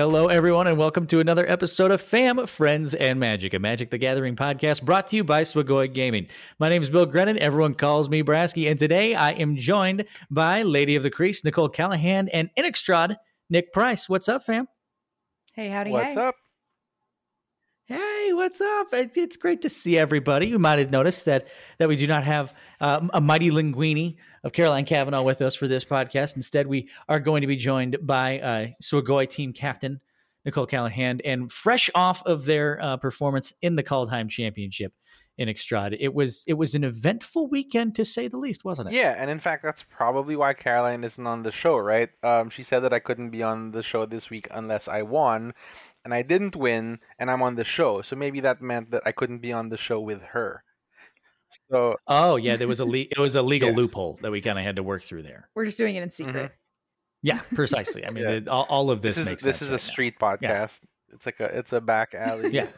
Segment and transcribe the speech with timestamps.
[0.00, 3.98] Hello, everyone, and welcome to another episode of Fam, Friends, and Magic, a Magic the
[3.98, 6.26] Gathering podcast brought to you by Swagoi Gaming.
[6.58, 7.38] My name is Bill Grennan.
[7.38, 11.68] Everyone calls me Brasky, and today I am joined by Lady of the Crease, Nicole
[11.68, 13.16] Callahan, and Innistrad,
[13.50, 14.08] Nick Price.
[14.08, 14.68] What's up, fam?
[15.52, 16.20] Hey, howdy, What's hey.
[16.22, 16.34] up?
[17.84, 18.86] Hey, what's up?
[18.92, 20.46] It's great to see everybody.
[20.46, 24.52] You might have noticed that that we do not have um, a mighty linguini of
[24.52, 26.36] Caroline Kavanaugh with us for this podcast.
[26.36, 30.00] Instead, we are going to be joined by uh, Swagoi team captain
[30.44, 34.94] Nicole Callahan, and fresh off of their uh, performance in the Kaldheim Championship
[35.40, 38.94] in Extrad, it was it was an eventful weekend to say the least, wasn't it?
[38.94, 42.10] Yeah, and in fact, that's probably why Caroline isn't on the show, right?
[42.22, 45.54] Um, she said that I couldn't be on the show this week unless I won,
[46.04, 48.02] and I didn't win, and I'm on the show.
[48.02, 50.62] So maybe that meant that I couldn't be on the show with her.
[51.70, 53.76] So Oh yeah, there was a le- it was a legal Yes.
[53.76, 55.48] loophole that we kind of had to work through there.
[55.54, 56.24] We're just doing it in mm-hmm.
[56.28, 56.52] secret.
[57.22, 58.06] Yeah, precisely.
[58.06, 58.30] I mean, Yeah.
[58.30, 59.92] it- all, all of this, this, is makes this sense is a right now.
[59.92, 60.80] street podcast.
[61.12, 62.50] It's like a it's a back alley.
[62.52, 62.68] Yeah.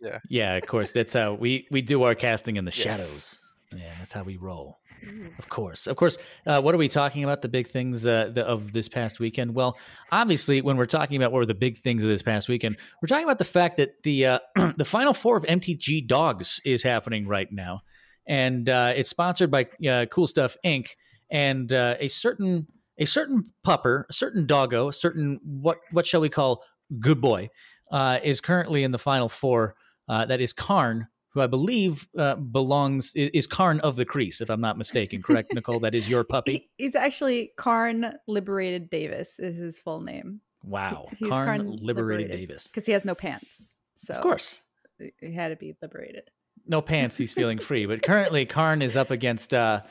[0.00, 0.18] Yeah.
[0.28, 0.92] Yeah, of course.
[0.92, 2.82] That's how we we do our casting in the Yes.
[2.82, 3.40] shadows.
[3.74, 4.78] Yeah, that's how we roll.
[5.38, 6.18] Of course, of course.
[6.46, 7.42] Uh, what are we talking about?
[7.42, 9.54] The big things uh, the, of this past weekend.
[9.54, 9.76] Well,
[10.12, 13.08] obviously, when we're talking about what were the big things of this past weekend, we're
[13.08, 14.38] talking about the fact that the uh,
[14.76, 17.82] the final four of MTG Dogs is happening right now,
[18.26, 20.90] and uh, it's sponsored by uh, Cool Stuff Inc.
[21.30, 22.66] and uh, a certain
[22.98, 26.62] a certain pupper, a certain doggo, a certain what what shall we call
[27.00, 27.50] good boy,
[28.22, 29.74] is currently in the final four.
[30.06, 34.60] That is Karn, who I believe uh, belongs is Karn of the Crease, if I'm
[34.60, 35.20] not mistaken.
[35.20, 35.80] Correct, Nicole?
[35.80, 36.70] That is your puppy.
[36.78, 42.30] He's actually Karn Liberated Davis is his full name Wow, he's Karn, Karn Liberated, Liberated.
[42.30, 42.66] Davis.
[42.68, 43.74] because he has no pants.
[43.96, 44.62] So Of course,
[44.98, 46.30] he had to be liberated.
[46.66, 47.18] no pants.
[47.18, 47.84] He's feeling free.
[47.86, 49.82] But currently, Karn is up against uh,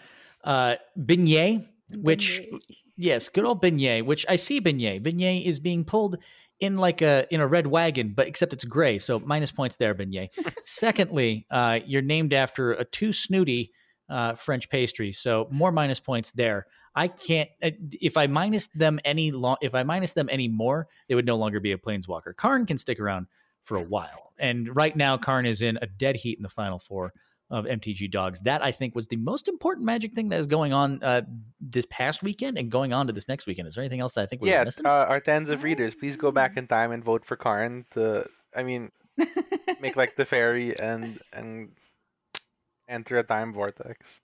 [0.43, 2.61] uh, Beignet, which Beignet.
[2.97, 4.05] yes, good old Beignet.
[4.05, 5.03] Which I see Beignet.
[5.03, 6.17] Beignet is being pulled
[6.63, 8.97] in like a in a red wagon, but except it's gray.
[8.97, 10.29] So minus points there, Beignet.
[10.63, 13.71] Secondly, uh, you're named after a too snooty
[14.09, 16.67] uh, French pastry, so more minus points there.
[16.95, 20.87] I can't uh, if I minus them any long if I minus them any more,
[21.09, 22.33] they would no longer be a planeswalker.
[22.35, 23.27] Karn can stick around
[23.63, 26.79] for a while, and right now Karn is in a dead heat in the final
[26.79, 27.11] four
[27.53, 28.41] of MTG Dogs.
[28.41, 31.21] That I think was the most important Magic thing that is going on uh,
[31.61, 33.67] this past weekend and going on to this next weekend.
[33.67, 34.85] Is there anything else that I think we're Yeah, missing?
[34.85, 38.27] uh, our tens of readers, please go back in time and vote for Karn to
[38.55, 38.91] I mean
[39.79, 41.69] make like the fairy and and
[42.89, 44.19] enter a time vortex.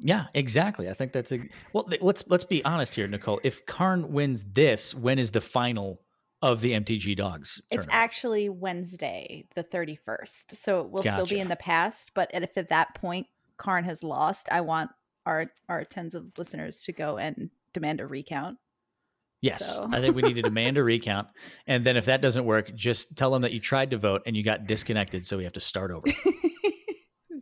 [0.00, 0.90] Yeah, exactly.
[0.90, 1.40] I think that's a
[1.72, 1.88] well.
[2.00, 3.40] Let's let's be honest here, Nicole.
[3.44, 6.02] If Karn wins this, when is the final
[6.42, 7.60] of the MTG Dogs?
[7.70, 10.52] It's actually Wednesday, the 31st.
[10.52, 12.10] So it will still be in the past.
[12.14, 13.26] But if at that point
[13.56, 14.90] Karn has lost, I want
[15.24, 18.58] our our tens of listeners to go and demand a recount.
[19.42, 19.74] yes.
[19.74, 19.88] so.
[19.90, 21.28] I think we need to demand a recount,
[21.66, 24.36] and then if that doesn't work, just tell them that you tried to vote and
[24.36, 26.06] you got disconnected, so we have to start over.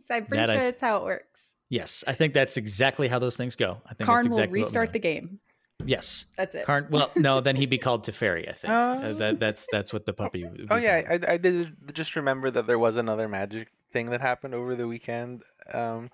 [0.09, 1.51] I'm pretty That I sure th- that's how it works.
[1.69, 3.81] yes, I think that's exactly how those things go.
[3.85, 5.39] I think Karn will exactly what restart the game.
[5.83, 6.65] Yes, That's it.
[6.65, 6.87] Karn.
[6.89, 8.49] Well, no, then he'd be called Teferi.
[8.49, 9.13] I think uh, Oh.
[9.15, 10.43] that, that's that's what the puppy.
[10.45, 11.01] would Oh yeah.
[11.09, 14.87] I, I did just remember that there was another magic thing that happened over the
[14.87, 15.43] weekend.
[15.73, 16.09] Um,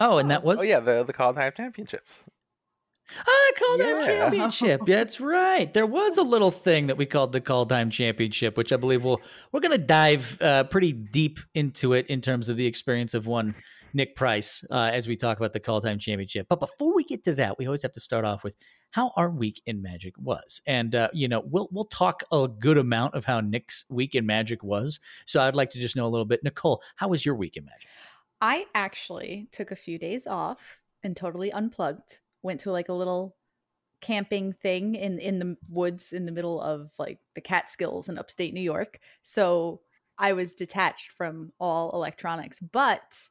[0.00, 0.58] Oh, and that was.
[0.60, 2.08] oh yeah, the the Kaldheim Championships.
[3.26, 4.06] Oh, the Kaldheim Yeah.
[4.06, 4.80] Championship.
[4.86, 5.72] That's right.
[5.74, 9.20] There was a little thing that we called the Kaldheim Championship, which I believe we'll
[9.50, 13.26] we're going to dive uh, pretty deep into it in terms of the experience of
[13.26, 13.54] one
[13.94, 16.46] Nick Price uh, as we talk about the Kaldheim Championship.
[16.48, 18.56] But before we get to that, we always have to start off with
[18.90, 22.78] how our week in Magic was, and uh, you know we'll we'll talk a good
[22.78, 25.00] amount of how Nick's week in Magic was.
[25.26, 26.82] So I'd like to just know a little bit, Nicole.
[26.96, 27.88] How was your week in Magic?
[28.40, 32.18] I actually took a few days off and totally unplugged.
[32.42, 33.36] Went to like a little
[34.00, 38.52] camping thing in in the woods in the middle of like the Catskills in upstate
[38.52, 38.98] New York.
[39.22, 39.80] So
[40.18, 43.28] I was detached from all electronics, but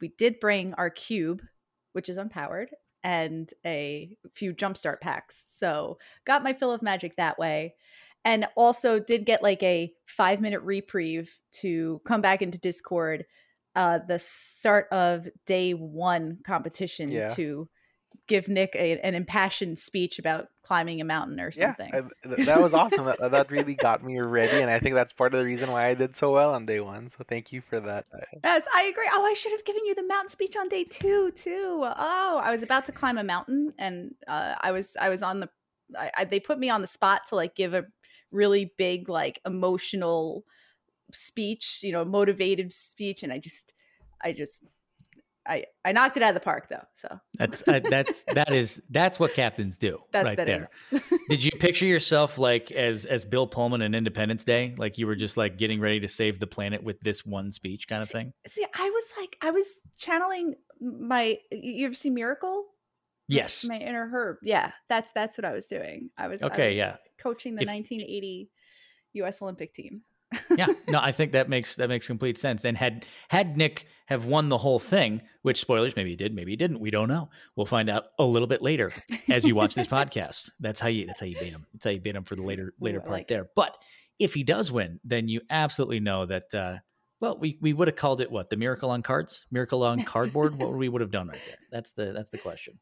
[0.00, 1.42] we did bring our cube,
[1.92, 2.68] which is unpowered,
[3.02, 5.44] and a few jumpstart packs.
[5.54, 7.74] So got my fill of magic that way.
[8.24, 13.24] And also did get like a five minute reprieve to come back into Discord
[13.76, 17.28] uh, the start of day one competition Yeah.
[17.28, 17.68] to
[18.26, 21.90] give Nick a, an impassioned speech about climbing a mountain or something.
[21.92, 23.06] Yeah, I, that was awesome.
[23.06, 25.86] that, that really got me ready, and I think that's part of the reason why
[25.86, 27.10] I did so well on day one.
[27.16, 28.06] So thank you for that.
[28.42, 29.08] Yes, I agree.
[29.12, 31.82] Oh, I should have given you the mountain speech on day two too.
[31.84, 35.40] Oh, I was about to climb a mountain, and uh, I was I was on
[35.40, 35.48] the.
[35.96, 37.84] I, I, they put me on the spot to like give a
[38.32, 40.44] really big like emotional
[41.12, 43.74] speech, you know, motivated speech, and I just,
[44.22, 44.62] I just,
[45.48, 46.82] I I knocked it out of the park though.
[46.94, 50.68] So That's uh, that's that is that's what captains do that, right that there.
[51.28, 55.14] Did you picture yourself like as as Bill Pullman in Independence Day, like you were
[55.16, 58.32] just like getting ready to save the planet with this one speech kind of thing?
[58.46, 61.38] See, I was like, I was channeling my.
[61.50, 62.64] You ever seen Miracle?
[63.28, 63.64] Yes.
[63.64, 64.36] My inner herb.
[64.42, 66.10] Yeah, that's that's what I was doing.
[66.16, 66.96] I was I Okay, was yeah.
[67.18, 68.50] coaching the If- 1980
[69.14, 69.42] U.S.
[69.42, 70.02] Olympic team.
[70.56, 72.64] Yeah, no, I think that makes that makes complete sense.
[72.64, 76.52] And had had Nick have won the whole thing, which spoilers, maybe he did, maybe
[76.52, 76.80] he didn't.
[76.80, 77.30] We don't know.
[77.54, 78.92] We'll find out a little bit later
[79.28, 80.50] as you watch this podcast.
[80.60, 81.66] That's how you that's how you beat him.
[81.72, 83.28] That's how you beat him for the later later I part like it.
[83.28, 83.48] there.
[83.54, 83.76] But
[84.18, 86.54] if he does win, then you absolutely know that.
[86.54, 86.76] uh
[87.18, 90.54] well, we, we would have called it what the miracle on cards, miracle on cardboard.
[90.58, 91.56] what we would have done right there?
[91.72, 92.78] That's the that's the question.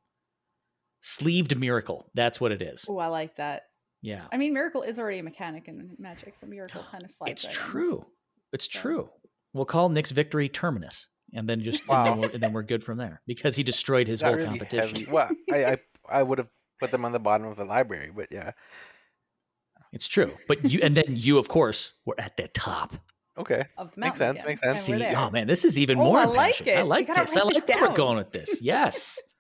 [1.03, 2.11] Sleeved miracle.
[2.15, 2.85] That's what it is.
[2.89, 3.63] Oh, I like that.
[4.05, 7.45] Yeah, I mean, Miracle is already a mechanic in Magic, so Miracle kind of slides.
[7.45, 7.71] it's right in.
[7.71, 8.07] true.
[8.53, 9.11] It's So- true.
[9.55, 12.83] We'll call Nick's victory terminus, and then just and, then we're, and then we're good
[12.85, 14.97] from there because he destroyed his Is that whole really competition.
[14.97, 15.11] heavy?
[15.11, 15.79] Well, I, I
[16.09, 16.49] I would have
[16.81, 18.51] put them on the bottom of the library, but yeah.
[19.93, 22.95] It's true, but you and then you, of course, were at the top.
[23.39, 23.65] Okay.
[23.79, 24.89] Of Makes sense, again, makes sense.
[24.89, 26.19] and See, oh man, this is even Oh, more.
[26.19, 26.69] I like impassioned.
[26.69, 26.77] it.
[26.79, 27.37] I like this.
[27.37, 28.61] I like this where we're going with this.
[28.61, 29.21] Yes.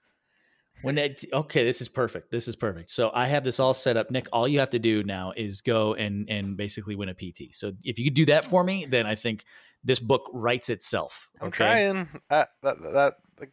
[0.85, 2.31] When it, okay, this is perfect.
[2.31, 2.91] This is perfect.
[2.91, 4.11] So I have this all set up.
[4.11, 7.53] Nick, all you have to do now is go and and basically win a PT.
[7.53, 9.45] So if you could do that for me, then I think
[9.83, 11.31] this book writes itself.
[11.41, 12.09] I'm trying.
[12.31, 13.53] Uh, that that like,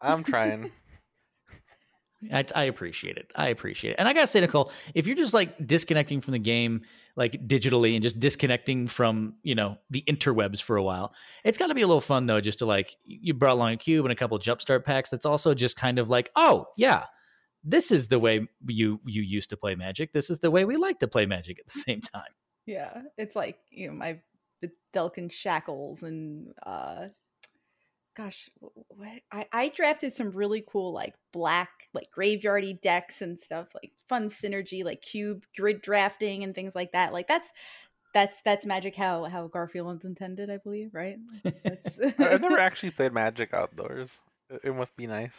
[0.00, 0.72] I'm trying.
[2.30, 3.32] I, I appreciate it.
[3.34, 3.96] I appreciate it.
[3.98, 6.82] And I gotta say, Nicole, if you're just like disconnecting from the game,
[7.16, 11.14] like digitally, and just disconnecting from you know the interwebs for a while,
[11.44, 13.76] it's got to be a little fun though, just to like you brought along a
[13.76, 15.10] cube and a couple jumpstart packs.
[15.10, 17.04] That's also just kind of like, oh yeah,
[17.64, 20.12] this is the way you you used to play Magic.
[20.12, 22.22] This is the way we like to play Magic at the same time.
[22.66, 24.20] Yeah, it's like you know my
[24.60, 27.08] the Delkin shackles and uh,
[28.16, 33.68] gosh, what I I drafted some really cool like black like graveyardy decks and stuff
[33.74, 37.12] like fun synergy like cube grid drafting and things like that.
[37.12, 37.52] Like that's
[38.14, 41.16] that's that's magic how how Garfield intended, I believe, right?
[41.42, 44.10] That's, I- I've never actually played Magic outdoors.
[44.50, 45.32] It- It must be nice.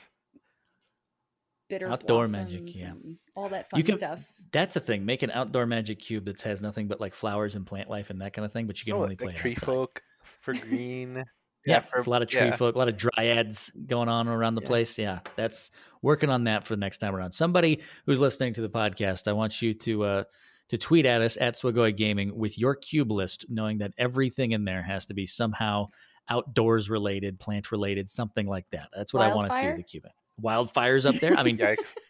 [1.70, 2.94] bitter Outdoor magic, yeah.
[3.36, 4.20] all that fun You can- stuff.
[4.52, 5.04] That's a thing.
[5.06, 8.22] Make an outdoor Magic cube that has nothing but like flowers and plant life and
[8.22, 9.66] that kind of thing, but you can Oh, only like play it tree outside.
[9.66, 10.02] folk
[10.42, 11.24] for green.
[11.66, 12.56] Yeah, for- it's a lot of tree yeah.
[12.56, 14.68] folk, a lot of dryads going on around the Yeah.
[14.68, 14.98] place.
[14.98, 15.72] Yeah, that's
[16.02, 17.32] working on that for the next time around.
[17.32, 20.24] Somebody who's listening to the podcast, I want you to uh,
[20.70, 24.66] to tweet at us at Swagoi Gaming with your cube list, knowing that everything in
[24.66, 25.88] there has to be somehow
[26.30, 28.88] outdoors related, plant related, something like that.
[28.96, 30.06] That's what I want to see as a cube.
[30.42, 31.36] Wildfires up there.
[31.38, 31.60] I mean,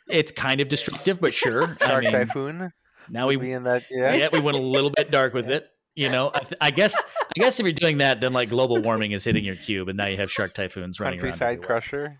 [0.07, 1.75] it's kind of destructive, but sure.
[1.81, 2.71] I Dark mean, typhoon.
[3.09, 3.83] now would we be in that.
[3.91, 4.13] Yeah.
[4.13, 4.27] yeah.
[4.31, 5.57] we went a little bit dark with Yeah.
[5.57, 5.69] it.
[5.95, 8.81] You know, I, th- I guess I guess if you're doing that, then like global
[8.81, 11.37] warming is hitting your cube, and now you have shark typhoons running around.
[11.37, 12.19] Countryside crusher.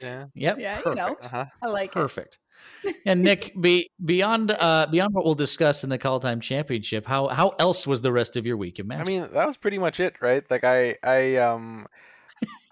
[0.00, 0.26] Yeah.
[0.34, 0.58] Yep.
[0.58, 0.96] Yeah, you perfect.
[0.96, 1.16] know.
[1.22, 1.44] Uh huh.
[1.62, 1.92] I like it.
[1.92, 2.38] Perfect.
[3.06, 7.54] And Nick, be, beyond uh, beyond what we'll discuss in the Kaldheim Championship, how how
[7.58, 10.16] else was the rest of your week in I mean, that was pretty much it,
[10.20, 10.48] right?
[10.50, 11.86] Like I, I, um,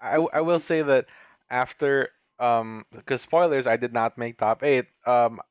[0.01, 1.05] I, I will say that
[1.49, 2.09] after,
[2.39, 4.85] um, because spoilers, I did not make top eight.
[5.05, 5.50] Um, a-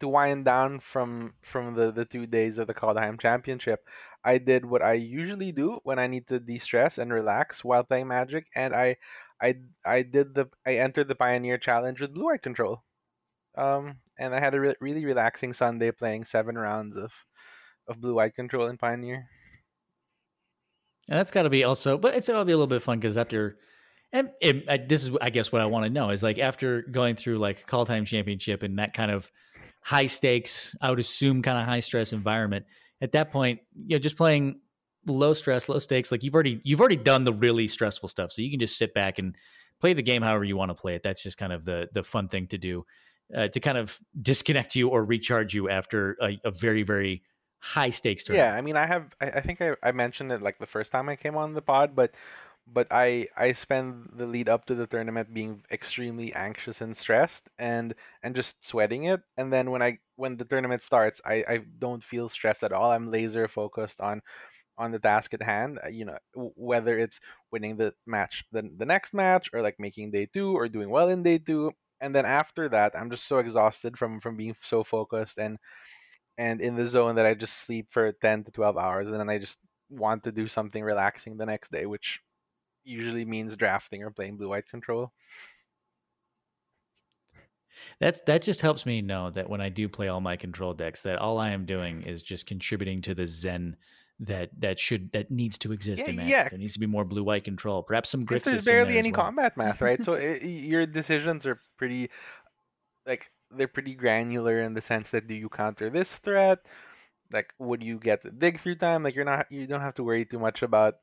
[0.00, 3.80] to wind down from from the the two days of the Kaldheim Championship,
[4.24, 8.08] I did what I usually do when I need to de-stress and relax while playing
[8.08, 8.96] Magic, and I,
[9.40, 12.82] I, I did the I entered the Pioneer Challenge with Blue Eye Control.
[13.56, 17.12] Um, and I had a re- really relaxing Sunday playing seven rounds of
[17.86, 19.28] of Blue Eye Control in Pioneer.
[21.08, 23.18] And that's got to be also, but it's to be a little bit fun because
[23.18, 23.58] after,
[24.10, 26.80] and it, I, this is, I guess, what I want to know is like after
[26.82, 29.30] going through like Kaldheim Championship and that kind of
[29.84, 32.64] high stakes, I would assume kind of high stress environment.
[33.02, 34.60] At that point, you know, just playing
[35.06, 38.40] low stress, low stakes, like you've already you've already done the really stressful stuff, so
[38.40, 39.36] you can just sit back and
[39.80, 41.02] play the game however you want to play it.
[41.02, 42.86] That's just kind of the the fun thing to do
[43.36, 47.22] uh, to kind of disconnect you or recharge you after a, a very very
[47.58, 48.52] high stakes tournament.
[48.52, 49.14] Yeah, I mean, I have.
[49.20, 51.62] I, I think I, I mentioned it like the first time I came on the
[51.62, 52.14] pod, but
[52.66, 57.48] but I I spend the lead up to the tournament being extremely anxious and stressed
[57.58, 59.20] and and just sweating it.
[59.36, 62.90] And then when I when the tournament starts, I I don't feel stressed at all.
[62.90, 64.22] I'm laser focused on
[64.78, 65.80] on the task at hand.
[65.84, 67.20] uh, You know, whether it's
[67.52, 71.08] winning the match the the next match or like making day two or doing well
[71.10, 71.72] in day two.
[72.00, 75.58] And then after that, I'm just so exhausted from from being so focused and
[76.38, 79.30] and in the zone that I just sleep for 10 to 12 hours and then
[79.30, 79.58] I just
[79.90, 82.20] want to do something relaxing the next day, which
[82.84, 85.12] usually means drafting or playing blue white control.
[87.98, 91.02] That's that just helps me know that when I do play all my control decks,
[91.02, 93.76] that all I am doing is just contributing to the zen
[94.20, 96.30] that that should that needs to exist Yeah, in Magic.
[96.30, 96.48] yeah.
[96.48, 97.82] There needs to be more blue white control.
[97.82, 98.44] Perhaps some Grixis.
[98.44, 99.22] there's barely there any well.
[99.22, 100.02] combat math, right?
[100.04, 102.10] so eh, i your decisions are pretty,
[103.06, 106.60] like they're pretty granular in the sense that do you counter this threat?
[107.32, 109.02] Like, would you get the dig through time?
[109.02, 110.94] Like, you're not you don't have to worry too much about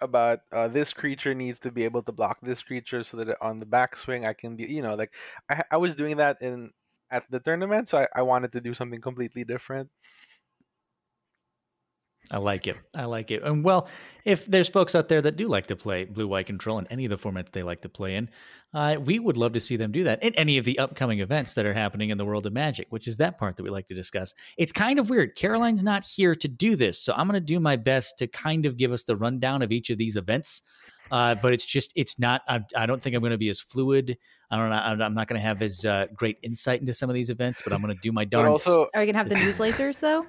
[0.00, 3.58] about uh, this creature needs to be able to block this creature so that on
[3.58, 5.12] the backswing I can be, you know, like
[5.50, 6.70] I I was doing that in
[7.10, 9.90] at the tournament, so I, I wanted to do something completely different.
[12.32, 12.76] I like it.
[12.96, 13.42] I like it.
[13.42, 13.88] And well,
[14.24, 17.04] if there's folks out there that do like to play blue white control in any
[17.04, 18.30] of the formats they like to play in,
[18.72, 21.54] uh, we would love to see them do that in any of the upcoming events
[21.54, 23.88] that are happening in the world of Magic, which is that part that we like
[23.88, 24.32] to discuss.
[24.56, 25.34] It's kind of weird.
[25.34, 28.64] Caroline's not here to do this, so I'm going to do my best to kind
[28.64, 30.62] of give us the rundown of each of these events.
[31.10, 32.42] Uh, but it's just it's not.
[32.46, 34.16] I, I don't think I'm going to be as fluid.
[34.52, 34.76] I don't know.
[34.76, 37.60] I'm I'm not going to have as uh, great insight into some of these events,
[37.64, 38.68] but I'm going to do my But darndest.
[38.68, 40.26] also, Are you gonna have the This- news lasers though?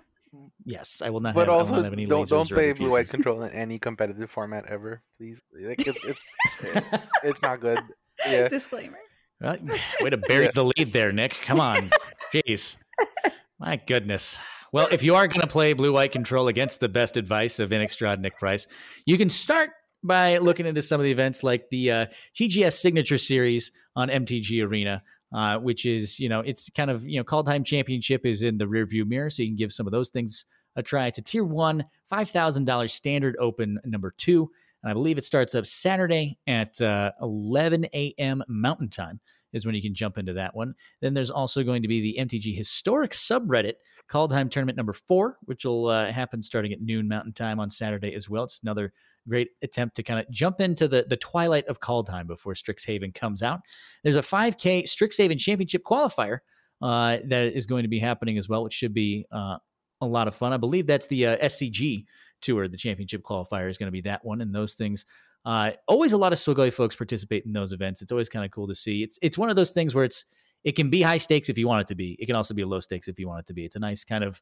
[0.65, 1.35] Yes, I will not.
[1.35, 4.29] but have, also not have any don't don't play blue white control in any competitive
[4.29, 5.41] format ever, please.
[5.53, 6.21] Like it's it's
[7.23, 7.79] it's not good.
[8.25, 8.47] Yeah.
[8.47, 8.97] Disclaimer.
[9.39, 9.57] Well,
[10.01, 10.51] way to bury Yeah.
[10.53, 11.33] the lead there, Nick.
[11.41, 11.89] Come on.
[12.33, 12.77] Jeez.
[13.59, 14.37] My goodness.
[14.71, 17.71] Well, if you are going to play blue white control against the best advice of
[17.71, 18.67] Innistrad Nick Price,
[19.05, 19.71] you can start
[20.03, 24.65] by looking into some of the events like the uh, TGS Signature Series on MTG
[24.65, 28.57] Arena, uh, which is, you know, it's kind of, you know, Kaldheim Championship is in
[28.57, 30.45] the rearview mirror, so you can give some of those things
[30.75, 31.07] a try.
[31.07, 34.49] It's a tier one, $5,000 standard open number two.
[34.83, 38.43] And I believe it starts up Saturday at uh, 11 a.m.
[38.47, 39.19] Mountain Time
[39.53, 40.73] is when you can jump into that one.
[41.01, 43.73] Then there's also going to be the MTG Historic subreddit
[44.09, 48.13] Kaldheim Tournament number four, which will uh, happen starting at noon Mountain Time on Saturday
[48.13, 48.43] as well.
[48.43, 48.91] It's another
[49.27, 53.41] great attempt to kind of jump into the, the twilight of Kaldheim before Strixhaven comes
[53.41, 53.61] out.
[54.03, 56.39] There's a 5K Strixhaven Championship qualifier
[56.81, 59.57] uh, that is going to be happening as well, which should be uh,
[60.01, 60.51] a lot of fun.
[60.51, 62.05] I believe that's the uh, SCG
[62.41, 62.67] tour.
[62.67, 65.05] The championship qualifier is going to be that one, and those things.
[65.45, 68.01] Uh, always a lot of Swagoi folks participate in those events.
[68.01, 69.03] It's always kind of cool to see.
[69.03, 70.25] It's it's one of those things where it's
[70.63, 72.15] it can be high stakes if you want it to be.
[72.19, 73.65] It can also be low stakes if you want it to be.
[73.65, 74.41] It's a nice kind of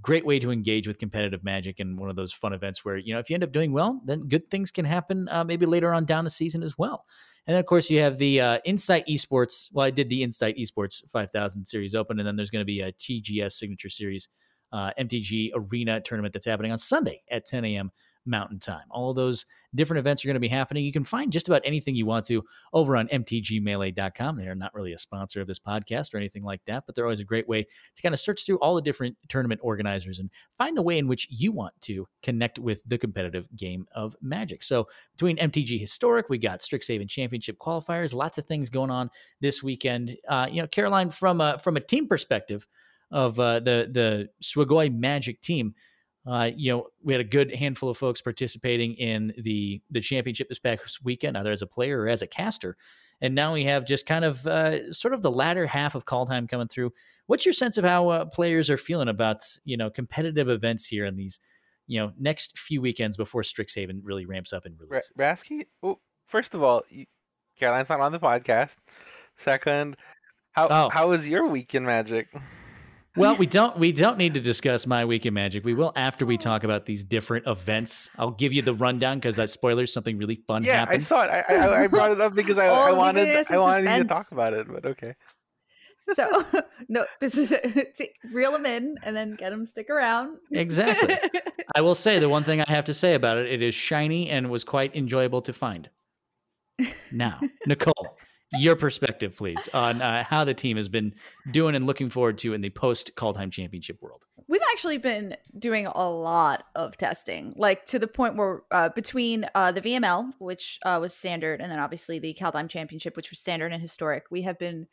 [0.00, 3.12] great way to engage with competitive magic and one of those fun events where you
[3.12, 5.92] know if you end up doing well, then good things can happen uh, maybe later
[5.92, 7.04] on down the season as well.
[7.46, 9.68] And then of course you have the uh, Insight Esports.
[9.72, 12.80] Well, I did the Insight Esports 5000 Series Open, and then there's going to be
[12.80, 14.28] a TGS Signature Series
[14.72, 17.92] uh, MTG Arena tournament that's happening on Sunday at 10 a.m.
[18.26, 18.84] Mountain Time.
[18.90, 20.84] All those different events are going to be happening.
[20.84, 24.36] You can find just about anything you want to over on mtgmelee.com.
[24.36, 27.20] They're not really a sponsor of this podcast or anything like that, but they're always
[27.20, 30.76] a great way to kind of search through all the different tournament organizers and find
[30.76, 34.62] the way in which you want to connect with the competitive game of Magic.
[34.62, 39.62] So between MTG Historic, we got Strixhaven Championship qualifiers, lots of things going on this
[39.62, 40.16] weekend.
[40.28, 42.66] Uh, you know, Caroline, from a, from a team perspective
[43.10, 45.74] of uh, the the Swagoi Magic team,
[46.26, 50.48] uh, you know, we had a good handful of folks participating in the the championship
[50.48, 52.76] this past weekend, either as a player or as a caster.
[53.20, 56.48] And now we have just kind of uh, sort of the latter half of Kaldheim
[56.48, 56.92] coming through.
[57.26, 61.04] What's your sense of how uh, players are feeling about you know competitive events here
[61.06, 61.38] in these
[61.86, 65.12] you know next few weekends before Strixhaven really ramps up and releases?
[65.18, 67.06] Brasky, oh, first of all, you,
[67.58, 68.74] Caroline's not on the podcast.
[69.36, 69.96] Second,
[70.52, 70.88] how Oh.
[70.88, 72.28] how was your week in Magic?
[73.16, 75.64] Well, we don't we don't need to discuss my week in magic.
[75.64, 78.10] We will after we talk about these different events.
[78.18, 81.04] I'll give you the rundown because that spoilers something really fun yeah, I happened.
[81.04, 81.28] saw it.
[81.30, 83.90] I, I I brought it up because I, oh, I Oh, wanted I in wanted
[83.96, 85.14] you to talk about it, but okay.
[86.12, 86.44] So
[86.88, 87.48] no, this is
[87.96, 90.38] take, reel them in and then get them stick around.
[90.50, 91.16] Exactly.
[91.76, 94.28] I will say the one thing I have to say about it, it is shiny
[94.28, 95.88] and was quite enjoyable to find.
[97.12, 98.16] Now, Nicole,
[98.58, 101.14] your perspective, please, on uh, how the team has been
[101.50, 104.24] doing and looking forward to in the post Time Championship world.
[104.48, 109.46] We've actually been doing a lot of testing, like to the point where uh, between
[109.54, 113.38] uh, the VML, which uh, was standard, and then obviously the Kaldheim Championship, which was
[113.38, 114.86] standard and historic, we have been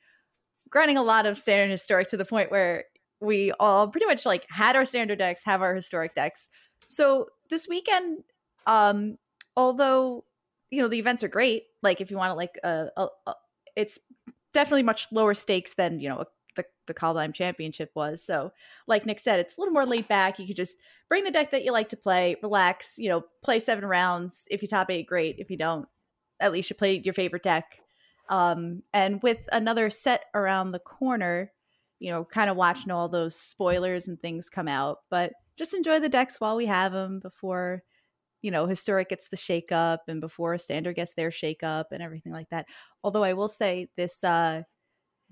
[0.69, 2.85] grinding a lot of standard and historic to the point where
[3.19, 6.49] we all pretty much like had our standard decks, have our historic decks.
[6.87, 8.23] So this weekend,
[8.65, 9.17] um,
[9.55, 10.25] although
[10.71, 13.33] you know the events are great, like if you want to like uh, uh,
[13.75, 13.99] it's
[14.53, 16.25] definitely much lower stakes than you know
[16.55, 18.23] the the Kaldheim Championship was.
[18.23, 18.51] So
[18.87, 20.39] like Nick said, it's a little more laid back.
[20.39, 20.77] You could just
[21.09, 24.43] bring the deck that you like to play, relax, you know, play seven rounds.
[24.49, 25.37] If you top eight, great.
[25.39, 25.87] If you don't,
[26.39, 27.79] at least you played your favorite deck.
[28.29, 31.51] Um, and with another set around the corner,
[31.99, 35.99] you know, kind of watching all those spoilers and things come out, but just enjoy
[35.99, 37.83] the decks while we have them before,
[38.41, 42.01] you know, historic gets the shake up and before standard gets their shake up and
[42.01, 42.65] everything like that.
[43.03, 44.63] Although I will say this, uh,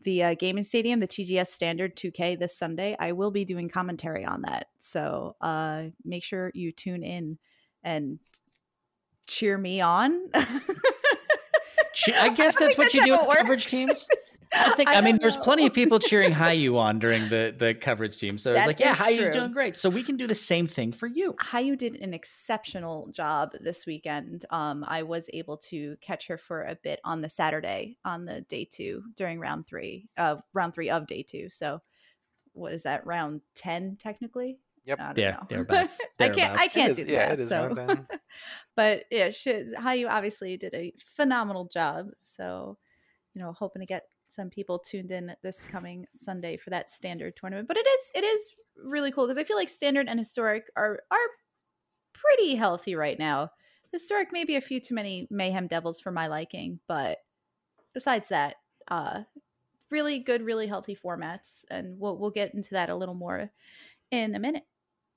[0.03, 2.95] the uh, gaming stadium, the TGS Standard 2K this Sunday.
[2.99, 7.37] I will be doing commentary on that, so uh, make sure you tune in
[7.83, 8.19] and
[9.27, 10.29] cheer me on.
[12.15, 14.07] I guess that's what you do with coverage teams.
[14.51, 14.89] I think.
[14.89, 18.37] I, I mean, there's plenty of people cheering Hayu on during the the coverage team.
[18.37, 19.77] So it's like, yeah, Hayu's doing great.
[19.77, 21.33] So we can do the same thing for you.
[21.33, 24.45] Hayu did an exceptional job this weekend.
[24.49, 28.41] Um, I was able to catch her for a bit on the Saturday on the
[28.41, 31.49] day two during round three, uh, round three of day two.
[31.49, 31.81] So
[32.53, 33.05] what is that?
[33.05, 34.59] Round ten technically.
[34.85, 35.17] Yep.
[35.17, 36.59] Yeah, thereabouts, I can't.
[36.59, 37.39] I can't do that.
[37.39, 37.75] Yeah, so.
[38.75, 42.07] but yeah, she, Hayu obviously did a phenomenal job.
[42.21, 42.77] So,
[43.33, 47.35] you know, hoping to get some people tuned in this coming Sunday for that standard
[47.35, 47.67] tournament.
[47.67, 50.99] But it is it is really cool because I feel like standard and historic are
[51.11, 51.17] are
[52.13, 53.51] pretty healthy right now.
[53.91, 57.17] Historic maybe a few too many mayhem devils for my liking, but
[57.93, 58.57] besides that,
[58.89, 59.23] uh
[59.89, 63.49] really good, really healthy formats, and we'll we'll get into that a little more
[64.11, 64.65] in a minute.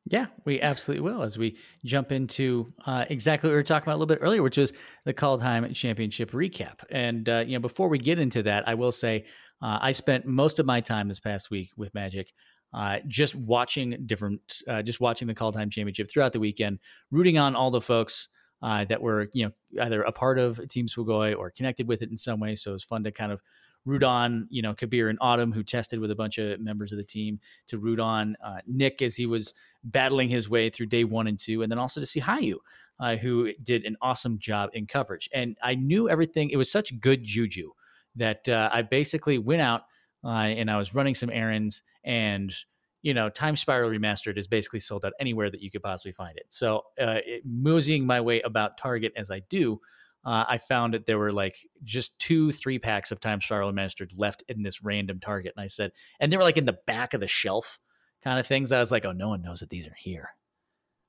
[0.06, 3.97] Yeah, we absolutely will as we jump into uh, exactly what we were talking about
[3.97, 4.73] a little bit earlier, which was
[5.04, 6.80] the Kaldheim Championship recap.
[6.90, 9.26] And uh, you know, before we get into that, I will say
[9.62, 12.32] uh, I spent most of my time this past week with Magic.
[12.75, 16.78] Uh, just watching different, uh, just watching the Kaldheim Championship throughout the weekend,
[17.11, 18.28] rooting on all the folks
[18.62, 22.11] uh, that were, you know, either a part of Team Swagoi or connected with it
[22.11, 22.56] in some way.
[22.56, 23.42] So it was fun to kind of
[23.85, 26.99] root on, you know, Kabir and Autumn, who tested with a bunch of members of
[26.99, 31.05] the team, to root on uh, Nick as he was battling his way through day
[31.05, 32.57] one and two, and then also to see Hayu,
[33.01, 35.29] uh, who did an awesome job in coverage.
[35.33, 36.51] And I knew everything.
[36.51, 37.73] It was such good juju
[38.17, 39.83] that uh, I basically went out
[40.25, 42.55] uh, and I was running some errands and
[43.03, 46.37] you know, Time Spiral Remastered is basically sold out anywhere that you could possibly find
[46.39, 46.47] it.
[46.51, 49.81] So, uh, it, moseying my way about Target as I do,
[50.25, 54.12] uh, I found that there were like just two, three packs of Time Spiral Remastered
[54.17, 55.55] left in this random Target.
[55.57, 57.79] And I said, and they were like in the back of the shelf
[58.23, 58.70] kind of things.
[58.70, 60.31] I was like, oh, no one knows that these are here.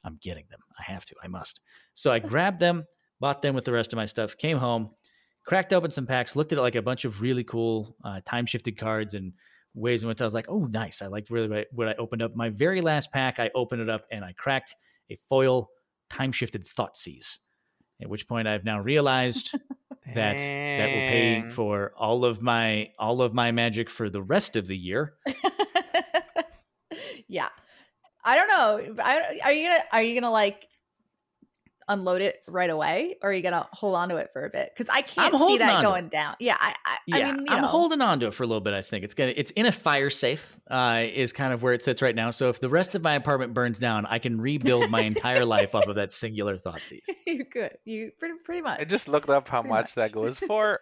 [0.03, 0.59] I'm getting them.
[0.77, 1.15] I have to.
[1.23, 1.61] I must.
[1.93, 2.85] So I grabbed them,
[3.19, 4.89] bought them with the rest of my stuff, came home,
[5.45, 8.77] cracked open some packs, looked at like a bunch of really cool uh, time shifted
[8.77, 9.33] cards and
[9.75, 11.01] ways in which I was like, oh, nice.
[11.01, 12.35] I liked really what I opened up.
[12.35, 14.75] My very last pack, I opened it up and I cracked
[15.09, 15.69] a foil
[16.09, 17.37] time shifted Thoughtseize.
[18.03, 19.53] At which point I've now realized
[20.13, 24.57] that that will pay for all of my all of my magic for the rest
[24.57, 25.13] of the year.
[27.27, 27.47] yeah.
[28.25, 28.95] I don't know.
[29.03, 30.67] I, are you gonna are you gonna like
[31.87, 34.71] unload it right away, or are you gonna hold on to it for a bit?
[34.75, 36.35] Because I can't see that going down.
[36.39, 37.67] Yeah, I, I, yeah, I mean, I'm know.
[37.67, 38.73] holding on to it for a little bit.
[38.73, 40.57] I think it's gonna it's in a fire safe.
[40.69, 42.29] Uh, is kind of where it sits right now.
[42.31, 45.75] So if the rest of my apartment burns down, I can rebuild my entire life
[45.75, 47.09] off of that singular thought Thoughtseize.
[47.27, 47.77] you could.
[47.85, 48.79] You pretty pretty much.
[48.79, 50.79] I just looked up how much, much, that goes for.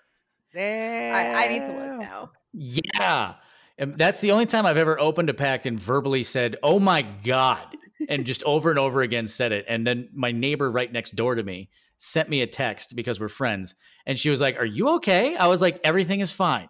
[0.56, 2.32] I, I need to look now.
[2.54, 3.36] Yeah.
[3.78, 7.02] And that's the only time I've ever opened a pack and verbally said, "Oh my
[7.02, 7.76] god,"
[8.10, 9.66] and just over and over again said it.
[9.68, 13.28] And then my neighbor right next door to me sent me a text because we're
[13.28, 16.70] friends, and she was like, "Are you okay?" I was like, "Everything is fine."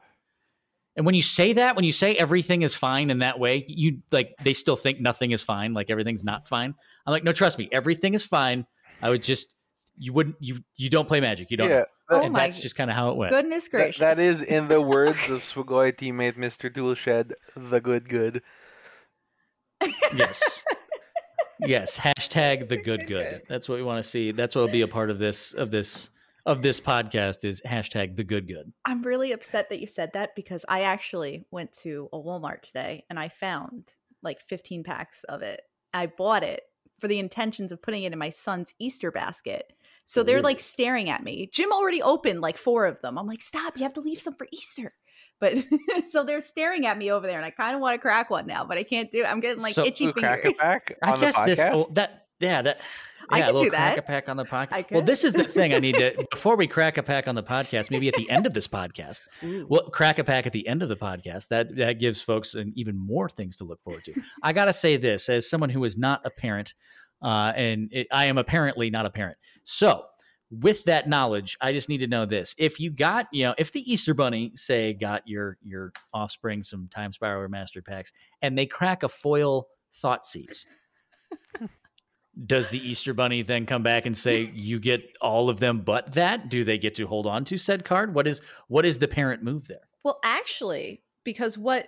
[0.96, 4.00] And when you say that, when you say everything is fine in that way, you
[4.12, 6.76] like they still think nothing is fine, like everything's not fine.
[7.06, 8.65] I'm like, no, trust me, everything is fine.
[9.02, 9.56] I would just
[9.98, 11.70] you wouldn't you you don't play magic, you don't.
[11.70, 13.32] Yeah, oh and that's just kind of how it went.
[13.32, 14.00] Goodness gracious!
[14.00, 16.74] that, that is, in the words of Swagoi teammate Mr.
[16.74, 18.41] Toolshed, the good good.
[20.13, 20.63] Yes.
[21.62, 21.97] Yes.
[21.97, 23.43] Hashtag the good good.
[23.50, 24.32] That's what we want to see.
[24.32, 26.10] That's what will be a part of this of this
[26.45, 28.71] of this podcast is hashtag the good good.
[28.86, 33.06] I'm really upset that you said that because I actually went to a Walmart today
[33.10, 33.93] and I found
[34.24, 35.62] like 15 packs of it.
[35.93, 36.63] I bought it
[37.00, 39.74] for the intentions of putting it in my son's Easter basket.
[40.06, 41.50] So they're like staring at me.
[41.54, 43.17] Jim already opened like four of them.
[43.17, 44.93] I'm like, stop, you have to leave some for Easter.
[45.42, 45.58] But
[46.12, 48.46] so they're staring at me over there, and I kind of want to crack one
[48.48, 49.24] now, but I can't do.
[49.24, 49.26] it.
[49.26, 50.58] I'm getting like so, itchy fingers.
[50.62, 50.80] I
[51.20, 54.04] guess this oh, that yeah that yeah, I can a little do crack that.
[54.04, 54.92] a pack on the podcast.
[54.92, 57.44] Well, this is the thing I need to before we crack a pack on the
[57.44, 57.90] podcast.
[57.90, 59.66] Maybe at the end of this podcast, Ooh.
[59.68, 61.48] we'll crack a pack at the end of the podcast.
[61.48, 64.14] That that gives folks an even more things to look forward to.
[64.44, 66.76] I gotta say this as someone who is not a parent,
[67.22, 69.38] uh, and it, I am apparently not a parent.
[69.64, 70.06] So
[70.52, 72.54] with that knowledge, I just need to know this.
[72.58, 76.90] If you got, you know, if the Easter Bunny, say, got your your offspring some
[76.90, 78.12] Time Spiral Remastered packs,
[78.42, 79.70] and they crack a foil
[80.04, 80.66] Thoughtseize,
[82.46, 86.14] does the Easter Bunny then come back and say you get all of them but
[86.14, 86.50] that?
[86.50, 88.14] Do they get to hold on to said card?
[88.14, 89.88] What is what is the parent move there?
[90.04, 91.88] Well, actually, because what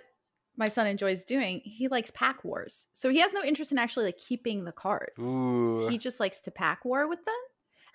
[0.56, 2.86] my son enjoys doing, he likes pack wars.
[2.92, 5.24] So he has no interest in actually like keeping the cards.
[5.24, 5.88] Ooh.
[5.88, 7.34] He just likes to pack war with them.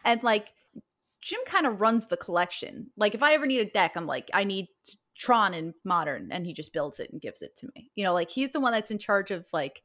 [0.04, 0.50] And like
[1.22, 2.92] Jim kind of runs the collection.
[2.98, 4.68] Like if I ever need a deck, I'm like, I need
[5.18, 7.92] Tron in modern and he just builds it and gives it to me.
[7.96, 9.82] You know, like he's the one that's in charge of like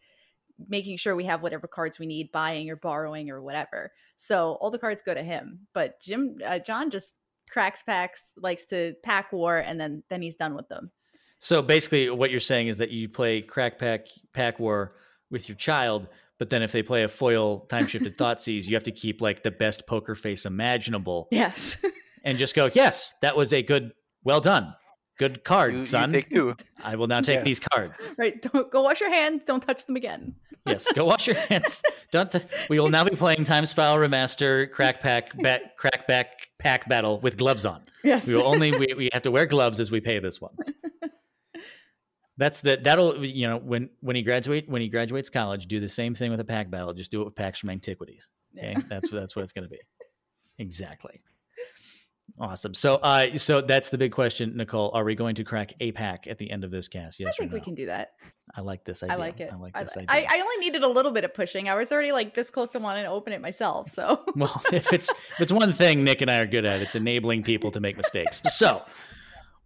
[0.69, 3.93] making sure we have whatever cards we need, buying or borrowing or whatever.
[4.17, 5.67] So all the cards go to him.
[5.73, 7.15] But Jim uh, John just
[7.51, 10.91] cracks packs, likes to pack war, and then then he's done with them.
[11.41, 14.93] So basically, what you're saying is that you play crack pack pack war
[15.31, 18.83] with your child, but then if they play a foil time shifted Thoughtseize, you have
[18.85, 21.29] to keep like the best poker face imaginable.
[21.31, 21.77] Yes.
[22.25, 23.93] and just go, yes, that was a good,
[24.25, 24.75] well done.
[25.17, 26.11] Good card, You, you son.
[26.13, 26.57] take two.
[26.83, 27.45] I will now take Yeah.
[27.45, 28.15] these cards.
[28.19, 28.41] right.
[28.43, 29.43] Don't go wash your hands.
[29.47, 30.35] Don't touch them again.
[30.67, 31.83] Yes, go wash your hands.
[32.11, 32.31] Don't.
[32.31, 32.39] T-
[32.71, 37.21] we will now be playing Time Spiral Remaster Crack Pack ba- Crack Back Pack Battle
[37.21, 37.83] with gloves on.
[38.03, 38.27] Yes.
[38.27, 40.55] We will only we, we have to wear gloves as we pay this one.
[42.37, 45.89] That's the that'll you know when when he graduate when he graduates college, do the
[45.89, 46.93] same thing with a pack battle.
[46.93, 48.29] Just do it with packs from antiquities.
[48.59, 48.81] Okay, Yeah.
[48.89, 49.79] that's that's what it's going to be.
[50.59, 51.21] Exactly.
[52.41, 52.75] Awesome.
[52.75, 54.91] So, uh, so that's the big question, Nicole.
[54.95, 57.21] Are we going to crack a pack at the end of this cast?
[57.21, 57.55] Yes I think no?
[57.55, 58.13] we can do that.
[58.57, 59.15] I like this idea.
[59.15, 59.51] I like it.
[59.53, 60.29] I like I, this li- idea.
[60.31, 61.69] I, I only needed a little bit of pushing.
[61.69, 63.91] I was already like this close to wanting to open it myself.
[63.91, 66.95] So Well, if it's if it's one thing Nick and I are good at, it's
[66.97, 68.41] enabling people to make mistakes.
[68.53, 68.83] So,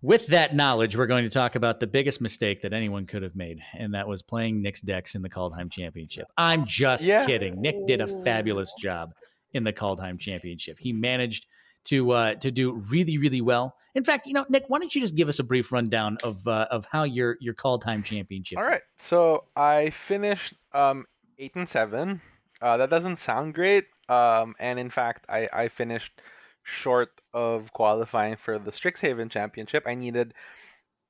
[0.02, 3.34] with that knowledge, we're going to talk about the biggest mistake that anyone could have
[3.36, 6.26] made, and that was playing Nick's decks in the Kaldheim Championship.
[6.36, 7.26] I'm just Yeah.
[7.26, 7.60] kidding.
[7.60, 9.14] Nick did a fabulous job
[9.52, 10.78] in the Kaldheim Championship.
[10.78, 11.46] He managed
[11.84, 13.74] to uh, to do really really well.
[13.94, 16.46] In fact, you know, Nick, why don't you just give us a brief rundown of
[16.46, 18.58] uh, of how your your Kaldheim Championship?
[18.58, 18.82] All right.
[18.98, 21.06] So I finished um,
[21.38, 22.20] eight and seven.
[22.60, 23.86] Uh, that doesn't sound great.
[24.08, 26.20] Um, and in fact, I, I finished
[26.68, 29.84] short of qualifying for the Strixhaven Championship.
[29.86, 30.34] I needed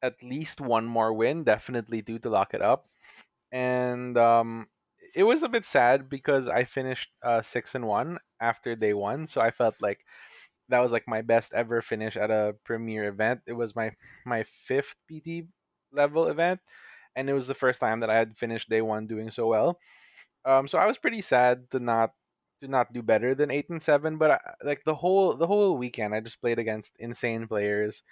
[0.03, 2.87] at least one more win, definitely two to lock it up.
[3.53, 4.68] And um,
[5.16, 9.27] it was a bit sad because I finished uh, six and one after day one.
[9.27, 10.01] So I felt like
[10.68, 13.40] that was like my best ever finish at a premier event.
[13.47, 13.92] It was my
[14.27, 15.49] my fifth PT
[15.92, 16.61] level event
[17.16, 19.79] and it was the first time that I had finished day one doing so well.
[20.44, 22.12] Um, so I was pretty sad to not
[22.61, 24.18] to not do better than eight and seven.
[24.18, 28.03] But I, like the whole the whole weekend, I just played against insane players.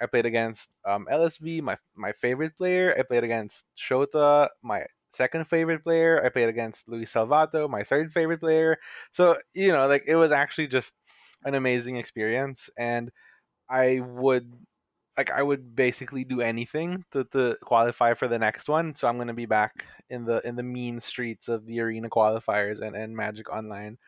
[0.00, 2.94] I played against um, LSV, my my favorite player.
[2.98, 6.24] I played against Shota, my second favorite player.
[6.24, 8.78] I played against Luis Salvatto, my third favorite player.
[9.12, 10.92] So you know, like it was actually just
[11.44, 13.10] an amazing experience, and
[13.70, 14.52] I would
[15.18, 18.94] like I would basically do anything to, to qualify for the next one.
[18.94, 22.80] So I'm gonna be back in the in the mean streets of the arena qualifiers
[22.80, 23.98] and, and Magic Online.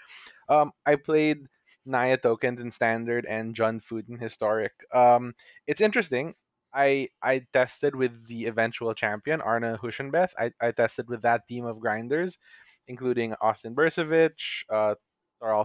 [0.49, 1.49] Um, I played
[1.85, 4.73] Naya tokens in standard and Jund Food in historic.
[4.95, 5.35] Um,
[5.67, 6.35] it's interesting.
[6.73, 10.31] I I tested with the eventual champion Arne Huschenbeth.
[10.39, 12.39] I, I tested with that team of grinders,
[12.87, 14.95] including Austin Bursavich, uh,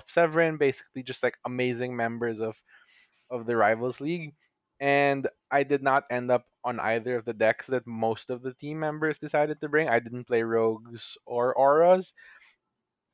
[0.08, 2.58] Severin, basically just like amazing members of
[3.30, 4.34] of the Rivals League
[4.80, 8.54] and I did not end up on either of the decks that most of the
[8.56, 9.88] team members decided to bring.
[9.88, 12.14] I didn't play rogues or auras.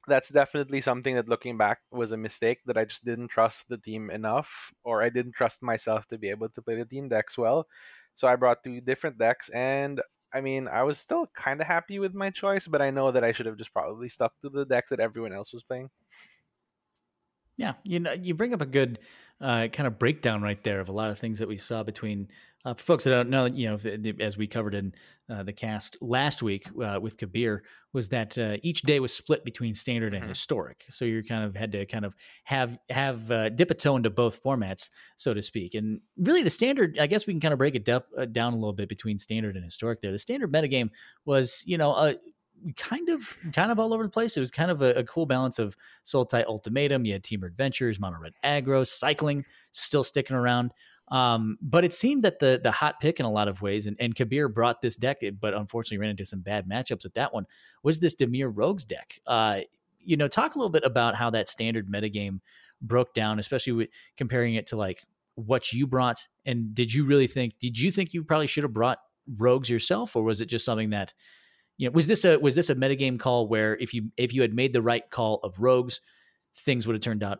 [0.07, 3.77] That's definitely something that looking back was a mistake that I just didn't trust the
[3.77, 4.49] team enough
[4.83, 7.67] or I didn't trust myself to be able to play the team decks well.
[8.15, 10.01] So I brought two different decks and
[10.33, 13.23] I mean, I was still kind of happy with my choice, but I know that
[13.23, 15.89] I should have just probably stuck to the deck that everyone else was playing.
[17.57, 18.99] Yeah, you know, you bring up a good
[19.41, 22.27] uh, kind of breakdown right there of a lot of things that we saw between
[22.63, 23.45] uh, for folks that don't know.
[23.45, 24.93] You know, as we covered in
[25.29, 29.43] uh, the cast last week uh, with Kabir, was that uh, each day was split
[29.43, 30.29] between standard and Mhm.
[30.29, 30.85] historic.
[30.89, 34.09] So you kind of had to kind of have have uh, dip a toe into
[34.11, 35.73] both formats, so to speak.
[35.73, 38.01] And really, the standard, I guess we can kind of break it uh,
[38.31, 40.01] down a little bit between standard and historic.
[40.01, 40.89] There, the standard metagame
[41.25, 42.13] was, you know, uh,
[42.77, 44.37] kind of kind of all over the place.
[44.37, 47.05] It was kind of a, a cool balance of Sultai Ultimatum.
[47.05, 50.71] You had Temur Adventures, Mono Red Aggro, cycling still sticking around.
[51.07, 53.97] Um, but it seemed that the the hot pick in a lot of ways, and,
[53.99, 57.45] and Kabir brought this deck, but unfortunately ran into some bad matchups with that one,
[57.83, 59.19] was this Dimir Rogues deck.
[59.27, 59.61] Uh,
[59.99, 62.39] you know, talk a little bit about how that standard metagame
[62.81, 65.03] broke down, especially with comparing it to like
[65.35, 66.27] what you brought.
[66.45, 68.99] And did you really think, did you think you probably should have brought
[69.37, 71.13] Rogues yourself, or was it just something that
[71.81, 74.41] you know was this a was this a metagame call where if you if you
[74.41, 75.99] had made the right call of rogues
[76.55, 77.39] things would have turned out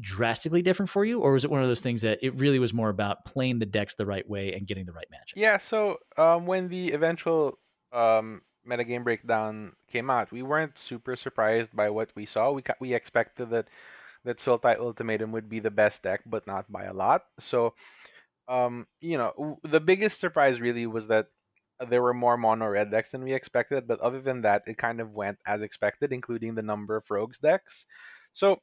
[0.00, 2.72] drastically different for you or was it one of those things that it really was
[2.72, 5.98] more about playing the decks the right way and getting the right match Yeah, so
[6.16, 7.58] um, when the eventual
[7.92, 12.50] um, metagame breakdown came out, we weren't super surprised by what we saw.
[12.52, 13.68] We we expected that
[14.24, 17.24] that Sultai Ultimatum would be the best deck, but not by a lot.
[17.40, 17.74] So,
[18.48, 21.26] um, you know, the biggest surprise really was that
[21.90, 23.86] there were more mono red decks than we expected.
[23.86, 27.38] But other than that, it kind of went as expected, including the number of rogues
[27.38, 27.86] decks.
[28.34, 28.60] So,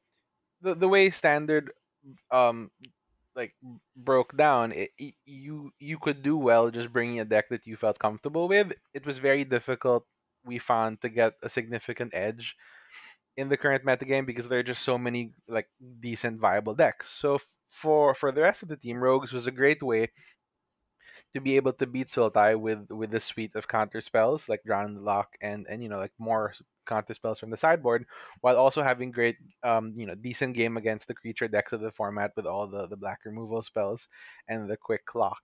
[0.62, 1.72] the the way standard
[2.32, 2.72] um
[3.36, 3.56] like
[3.96, 7.78] broke down, it, it, you you could do well just bringing a deck that you
[7.78, 8.74] felt comfortable with.
[8.94, 10.06] It was very difficult
[10.46, 12.56] we found to get a significant edge
[13.38, 15.68] in the current metagame because there are just so many like
[16.00, 17.10] decent viable decks.
[17.10, 20.10] So for for the rest of the team, Rogues was a great way
[21.34, 25.04] to be able to beat Sultai with with a suite of counter spells like Drown
[25.04, 26.54] Lock and and you know like more
[26.88, 28.06] counter spells from the sideboard,
[28.42, 31.92] while also having great um you know decent game against the creature decks of the
[31.92, 34.08] format with all the the black removal spells
[34.48, 35.42] and the quick clock.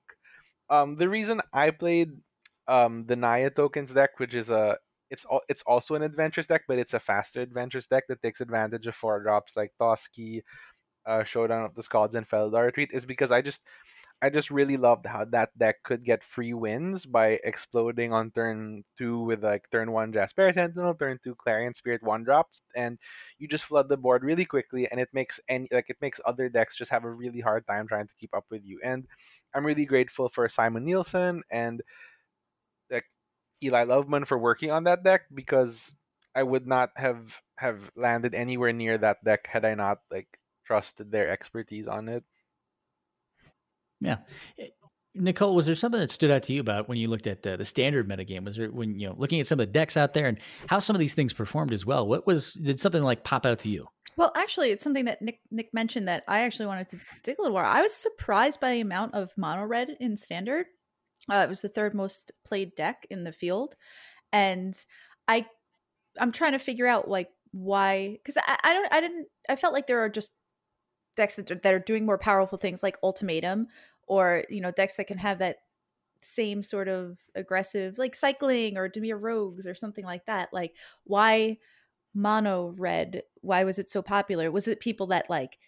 [0.70, 2.10] Um, the reason I played
[2.68, 4.78] um the Naya tokens deck, which is a
[5.12, 8.42] it's al- it's also an adventures deck, but it's a faster adventures deck that takes
[8.42, 10.42] advantage of four drops like Toski,
[11.06, 13.62] uh, Showdown of the Skalds, and Felidar Retreat, is because I just
[14.22, 18.84] I just really loved how that deck could get free wins by exploding on turn
[18.98, 22.98] two with like turn one Jaspera Sentinel, turn two Clarion Spirit one drops, and
[23.38, 26.50] you just flood the board really quickly, and it makes any like it makes other
[26.50, 28.80] decks just have a really hard time trying to keep up with you.
[28.84, 29.06] And
[29.54, 31.82] I'm really grateful for Simon Nielsen and
[32.90, 33.06] like
[33.64, 35.92] Eli Loveman for working on that deck because
[36.36, 40.28] I would not have have landed anywhere near that deck had I not like
[40.66, 42.24] trusted their expertise on it.
[44.02, 44.18] Yeah.
[44.60, 44.68] Eh,
[45.18, 47.56] Nicole, was there something that stood out to you about when you looked at the,
[47.56, 48.44] the standard metagame?
[48.44, 50.80] Was there when you know looking at some of the decks out there and how
[50.80, 52.06] some of these things performed as well?
[52.06, 53.88] What was did something like pop out to you?
[54.18, 57.42] Well, actually, it's something that Nick Nick mentioned that I actually wanted to dig a
[57.42, 57.64] little more.
[57.64, 60.66] I was surprised by the amount of mono red in standard.
[61.30, 63.76] Uh, it was the third most played deck in the field,
[64.34, 64.76] and
[65.30, 65.46] I
[66.20, 69.74] I'm trying to figure out like why because I, I don't I didn't I felt
[69.74, 70.32] like there are just
[71.16, 73.68] decks that are, that are doing more powerful things like ultimatum
[74.08, 75.58] or you know decks that can have that
[76.22, 80.50] same sort of aggressive like cycling or Dimir rogues or something like that.
[80.52, 80.74] Like
[81.04, 81.58] why
[82.14, 83.24] mono red?
[83.42, 84.52] Why was it so popular?
[84.52, 85.60] Was it people that like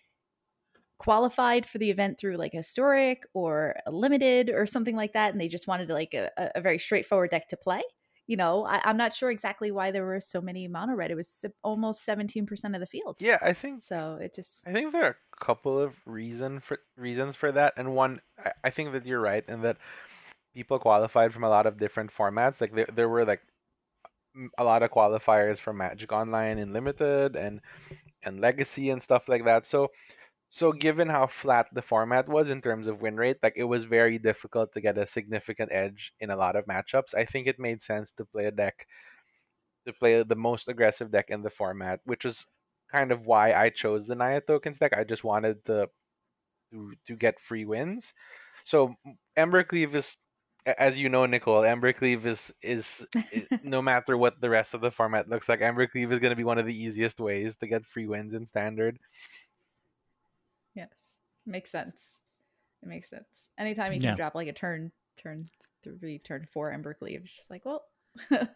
[0.98, 5.48] qualified for the event through like historic or limited or something like that and they
[5.48, 7.84] just wanted like a, a very straightforward deck to play
[8.28, 11.16] you know I, am not sure exactly why there were so many mono red it
[11.16, 13.18] was almost 17% of the field.
[13.20, 16.80] Yeah i think so it just i think there are a couple of reason for
[16.98, 19.78] reasons for that and one i, I think that you're right and that
[20.54, 23.42] people qualified from a lot of different formats like there, there were like
[24.58, 27.62] a lot of qualifiers from magic online and limited and
[28.24, 29.90] and legacy and stuff like that so
[30.50, 33.84] so given how flat the format was in terms of win rate, like it was
[33.84, 37.14] very difficult to get a significant edge in a lot of matchups.
[37.16, 38.88] I think it made sense to play a deck
[39.86, 42.46] to play the most aggressive deck in the format, which is
[42.92, 44.94] kind of why I chose the Naya tokens deck.
[44.98, 45.90] I just wanted to
[46.74, 48.14] to, to get free wins.
[48.66, 48.96] So
[49.38, 50.16] Embercleave is
[50.78, 54.92] as you know, Nicole, Embercleave is, is is no matter what the rest of the
[54.92, 57.86] format looks like, Embercleave is going to be one of the easiest ways to get
[57.86, 59.00] free wins in standard.
[60.78, 60.90] Yes,
[61.46, 62.00] makes sense.
[62.84, 63.26] It makes sense.
[63.58, 64.16] Anytime you can yeah.
[64.16, 65.50] drop like a turn, turn
[65.84, 67.84] three, turn four Embercleave, it's just like, well.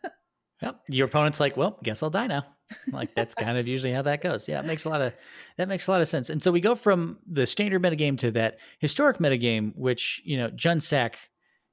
[0.62, 0.82] Yep.
[0.90, 2.46] Your opponent's like, well, guess I'll die now.
[2.92, 4.48] Like that's kind of usually how that goes.
[4.48, 5.14] Yeah, it makes a lot of
[5.58, 6.30] that makes a lot of sense.
[6.30, 10.50] And so we go from the standard metagame to that historic metagame, which you know,
[10.50, 11.18] Jund Sak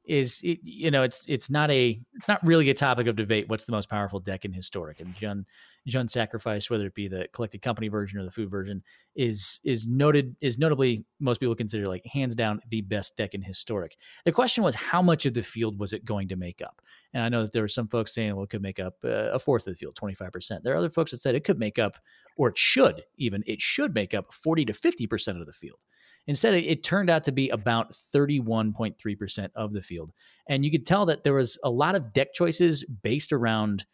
[0.09, 3.47] is it, you know it's it's not a it's not really a topic of debate
[3.49, 5.01] what's the most powerful deck in historic.
[5.01, 5.45] And Jund
[5.87, 8.83] Jund sacrifice whether it be the collected company version or the food version
[9.15, 13.43] is is noted is notably most people consider like hands down the best deck in
[13.43, 13.99] historic.
[14.25, 16.81] The question was how much of the field was it going to make up?
[17.13, 19.31] And i know that there were some folks saying well it could make up uh,
[19.31, 21.79] a fourth of the field 25% there are other folks that said it could make
[21.79, 21.97] up
[22.37, 25.85] or it should even it should make up 40 to 50% of the field
[26.29, 30.13] Instead, it, turned out to be about 31.3% of the field.
[30.49, 33.87] And you could tell that there was a lot of deck choices based around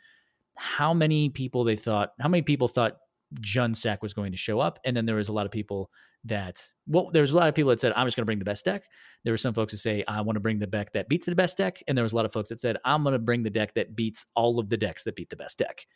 [0.57, 2.99] how many people they thought, how many people thought
[3.41, 4.79] Jund Sak was going to show up.
[4.85, 5.91] And then there was a lot of people
[6.25, 8.39] that, well, there was a lot of people that said, I'm just going to bring
[8.39, 8.85] the best deck.
[9.25, 11.35] There were some folks who say, I want to bring the deck that beats the
[11.35, 11.83] best deck.
[11.87, 13.75] And there was a lot of folks that said, I'm going to bring the deck
[13.75, 15.87] that beats all of the decks that beat the best deck.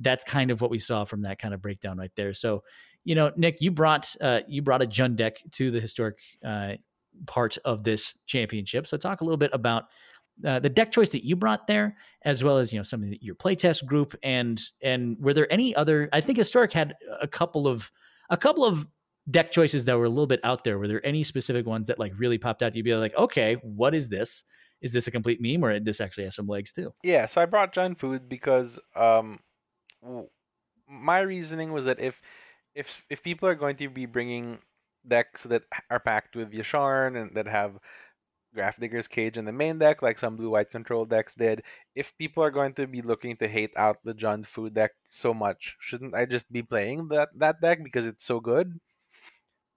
[0.00, 2.32] That's kind of what we saw from that kind of breakdown right there.
[2.32, 2.64] So
[3.04, 6.72] you know, Nick, you brought uh, you brought a Jund deck to the historic uh,
[7.26, 8.86] part of this championship.
[8.86, 9.84] So talk a little bit about
[10.44, 13.12] uh, the deck choice that you brought there, as well as you know some of
[13.20, 16.08] your playtest group, and and were there any other?
[16.12, 17.90] I think historic had a couple of
[18.28, 18.86] a couple of
[19.30, 20.78] deck choices that were a little bit out there.
[20.78, 22.72] Were there any specific ones that like really popped out?
[22.72, 24.44] To You'd be like, okay, what is this?
[24.80, 26.92] Is this a complete meme, or this actually has some legs too?
[27.02, 29.40] Yeah, so I brought Jund Food because um,
[30.88, 32.20] my reasoning was that if
[32.74, 34.58] if if people are going to be bringing
[35.06, 37.78] decks that are packed with Yasharn and that have
[38.56, 41.62] Grafdigger's Cage in the main deck, like some blue white control decks did,
[41.94, 45.34] if people are going to be looking to hate out the Jund Food deck so
[45.34, 48.80] much, shouldn't I just be playing that that deck because it's so good?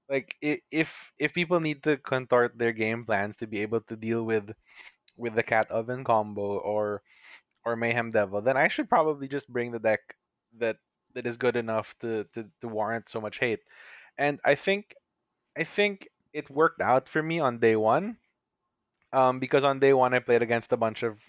[0.10, 0.36] like
[0.72, 4.52] if if people need to contort their game plans to be able to deal with
[5.18, 7.02] with the cat oven combo or
[7.66, 10.02] or mayhem devil, then I should probably just bring the deck
[10.60, 10.78] that
[11.16, 13.62] that is good enough to to, to warrant so much hate.
[14.18, 14.96] And I think
[15.58, 18.18] I think it worked out for me on day one.
[19.12, 21.20] Um, because on day one I played against a bunch of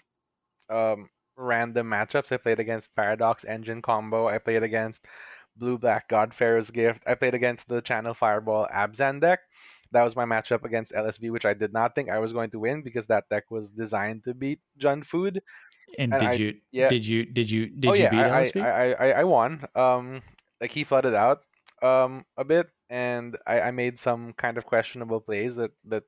[0.69, 2.31] um random matchups.
[2.31, 4.27] I played against Paradox Engine combo.
[4.27, 5.05] I played against
[5.57, 7.03] Blue Black God Pharaoh's Gift.
[7.07, 9.41] I played against the Channel Fireball Abzan deck.
[9.91, 12.59] That was my matchup against LSV, which I did not think I was going to
[12.59, 15.41] win because that deck was designed to beat Jund Food.
[15.97, 16.93] And And did I- you yeah.
[16.93, 18.29] did you did you did oh you yeah, beat I?
[18.29, 19.65] I, I, I I won.
[19.75, 20.21] Um,
[20.61, 21.41] like he flooded out
[21.81, 26.03] um a bit, and I, I made some kind of questionable plays that that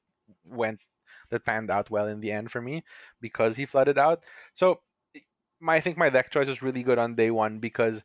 [0.45, 0.83] went
[1.29, 2.83] that panned out well in the end for me
[3.21, 4.23] because he flooded out.
[4.55, 4.81] So
[5.59, 8.01] my I think my deck choice was really good on day one because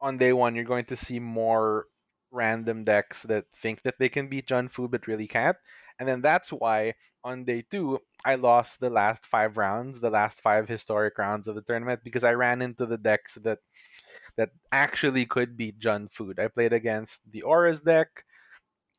[0.00, 1.86] on day one you're going to see more
[2.30, 5.56] random decks that think that they can beat Jund Food but really can't.
[5.98, 10.40] And then that's why on day two I lost the last five rounds, the last
[10.40, 13.58] five historic rounds of the tournament because I ran into the decks that
[14.36, 16.38] that actually could beat Jund Food.
[16.38, 18.24] I played against the Auras deck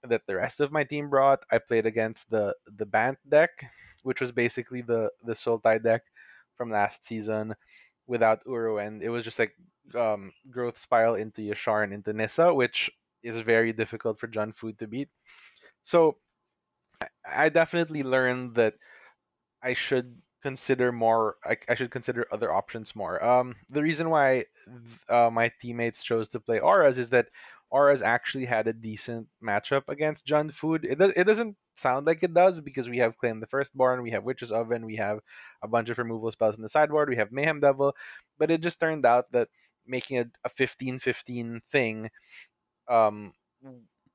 [0.04, 1.44] that the rest of my team brought.
[1.52, 3.52] I played against the the Bant deck,
[4.04, 6.04] which was basically the the Sultai deck
[6.56, 7.56] from last season
[8.08, 9.56] without Uro, and it was just like
[9.96, 12.90] um, growth spiral into Yasharn and into Nissa, which
[13.24, 15.10] is very difficult for Jund Food to beat.
[15.84, 16.18] So
[17.26, 18.76] I- definitely learned that
[19.64, 21.38] I should consider more.
[21.46, 23.24] I, I should consider other options more.
[23.24, 24.46] Um, the reason why
[25.10, 27.30] uh, my teammates chose to play Auras is that
[27.72, 30.86] Auras actually had a decent matchup against Jund Food.
[30.86, 34.12] It does, it doesn't sound like it does because we have Claim the Firstborn, we
[34.12, 35.20] have Witch's Oven, we have
[35.64, 37.96] a bunch of removal spells in the sideboard, we have Mayhem Devil,
[38.40, 39.50] but it just turned out that
[39.86, 42.10] making a, a 15-15 thing
[42.88, 43.34] um,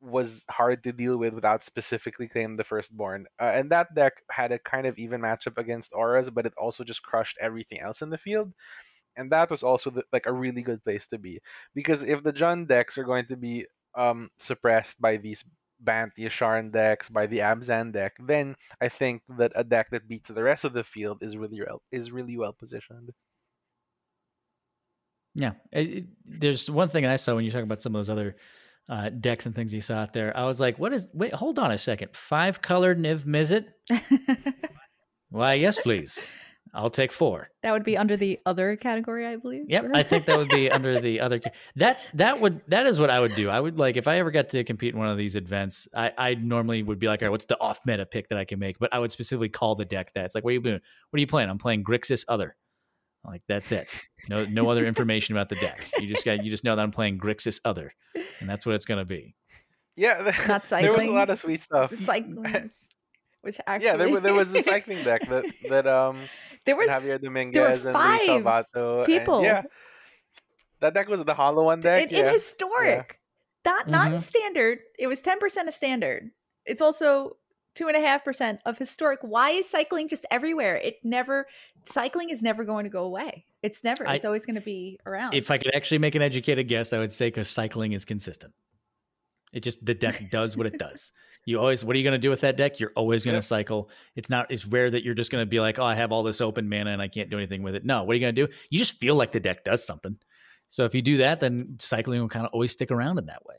[0.05, 3.27] was hard to deal with without specifically claiming the firstborn.
[3.41, 6.85] Uh, and that deck had a kind of even matchup against auras, but it also
[6.85, 8.53] just crushed everything else in the field.
[9.17, 11.41] And that was also the, like a really good place to be
[11.75, 15.45] because if the Jund decks are going to be um, suppressed by these
[15.81, 20.31] Bant Yasharn decks, by the Abzan deck, then I think that a deck that beats
[20.31, 23.13] the rest of the field is really well is really well positioned.
[25.35, 28.11] Yeah, it, it- there's one thing I saw when you talk about some of those
[28.11, 28.37] other
[28.89, 30.37] uh, decks and things you saw out there.
[30.37, 31.09] I was like, "What is?
[31.13, 32.11] Wait, hold on a second.
[32.15, 33.67] Five colored Niv Mizzet?
[35.31, 36.29] Why, yes, please.
[36.77, 37.51] I'll take four.
[37.63, 39.67] that would be under the other category, I believe.
[39.69, 41.39] Yep, I think that would be under the other.
[41.39, 43.49] ca- That's that would that is what I would do.
[43.49, 45.87] I would like if I ever got to compete in one of these events.
[45.95, 48.45] I I normally would be like, all right, what's the off meta pick that I
[48.45, 48.81] can make?
[48.81, 50.25] But I would specifically call the deck that.
[50.25, 50.81] It's like, what are you doing?
[51.11, 51.49] What are you playing?
[51.49, 52.57] I'm playing Grixis Other.
[53.25, 53.95] I'm like that's it.
[54.29, 55.81] No no other information about the deck.
[55.99, 57.95] You just got you just know that I'm playing Grixis Other,
[58.41, 59.35] and that's what it's gonna be.
[59.97, 60.83] Yeah, Not cycling.
[60.93, 61.95] there was a lot of sweet stuff.
[61.97, 62.71] Cycling,
[63.43, 66.19] which actually yeah, there was there was the cycling deck that that um
[66.67, 69.43] there was Javier Dominguez and Luis five Salvatto and- people.
[69.43, 69.63] yeah,
[70.81, 72.11] that deck was the hollow one deck.
[72.11, 72.33] in, in yeah.
[72.33, 73.21] historic.
[73.65, 74.21] Not not Mhm.
[74.21, 74.81] standard.
[74.99, 76.31] It was ten percent of standard.
[76.67, 77.37] It's also
[77.75, 79.19] two and a half percent of historic.
[79.23, 80.77] Why is cycling just everywhere?
[80.77, 81.47] It never
[81.85, 83.45] cycling is never going to go away.
[83.63, 84.07] It's never.
[84.09, 85.35] I- it's always going to be around.
[85.35, 88.53] If I could actually make an educated guess, I would say because cycling is consistent.
[89.53, 91.13] It just the deck does what it does.
[91.47, 92.81] You always what are you going to do with that deck?
[92.81, 93.45] You're always going to Yep.
[93.45, 93.91] cycle.
[94.17, 96.23] It's not it's rare that you're just going to be like, "Oh, I have all
[96.23, 98.35] this open mana and I can't do anything with it." No, what are you going
[98.35, 98.53] to do?
[98.71, 100.17] You just feel like the deck does something.
[100.69, 103.45] So if you do that, then cycling will kind of always stick around in that
[103.45, 103.57] way.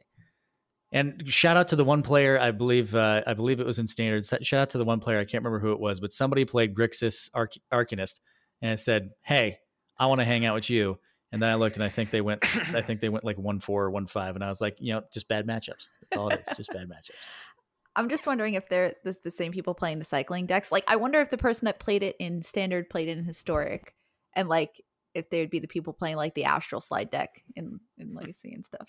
[0.95, 3.85] And shout out to the one player, I believe uh, I believe it was in
[3.85, 4.23] standard.
[4.23, 6.73] Shout out to the one player, I can't remember who it was, but somebody played
[6.73, 8.21] Grixis Arc- Arcanist
[8.61, 9.57] and said, "Hey,
[9.99, 10.97] I want to hang out with you."
[11.33, 12.45] And then I looked, and I think they went.
[12.73, 14.93] I think they went like one four or one five, and I was like, you
[14.93, 15.89] know, just bad matchups.
[15.99, 17.11] That's all it is, just bad matchups.
[17.97, 20.71] I'm just wondering if they're the, the same people playing the cycling decks.
[20.71, 23.93] Like, I wonder if the person that played it in standard played it in historic,
[24.33, 24.81] and like
[25.13, 28.53] if they would be the people playing like the astral slide deck in in legacy
[28.53, 28.87] and stuff.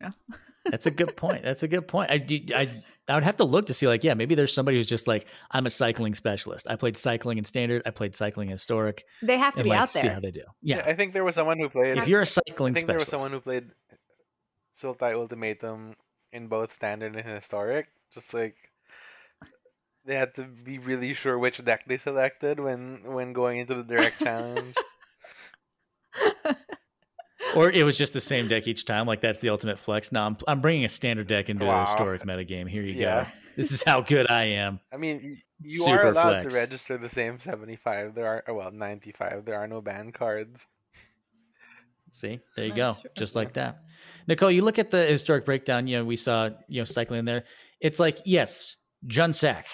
[0.00, 1.42] You know, That's a good point.
[1.42, 2.10] That's a good point.
[2.10, 4.76] I, do- I I would have to look to see like, yeah, maybe there's somebody
[4.76, 6.66] who's just like, I'm a cycling specialist.
[6.68, 7.82] I played cycling in standard.
[7.84, 10.14] I played cycling in historic, they have to and be like out see there.
[10.14, 10.42] how they do.
[10.62, 11.98] Yeah, Yeah, I think there was someone who played.
[11.98, 13.70] if you're a cycling think there was someone who played
[14.80, 15.96] Sultai Ultimatum
[16.32, 17.88] in both standard and historic.
[18.14, 18.54] Just like
[20.04, 23.82] they had to be really sure which deck they selected when when going into the
[23.82, 24.74] direct challenge.
[27.56, 29.06] or it was just the same deck each time.
[29.06, 30.12] Like that's the ultimate flex.
[30.12, 31.82] No, I'm I'm bringing a standard deck into Wow.
[31.82, 32.68] a historic metagame.
[32.68, 33.24] Here you Yeah.
[33.24, 33.30] go.
[33.56, 34.80] This is how good I am.
[34.92, 36.54] I mean, you Super are allowed flex.
[36.54, 38.14] to register the same 75.
[38.14, 39.44] There are oh, well 95.
[39.44, 40.66] There are no ban cards.
[42.12, 43.02] See, there you That's go.
[43.02, 43.10] True.
[43.16, 43.84] Just like that.
[44.26, 47.24] Nicole, you look at the historic breakdown, you know, we saw, you know, cycling in
[47.24, 47.44] there.
[47.80, 48.76] It's like, yes,
[49.06, 49.66] Jund Sac.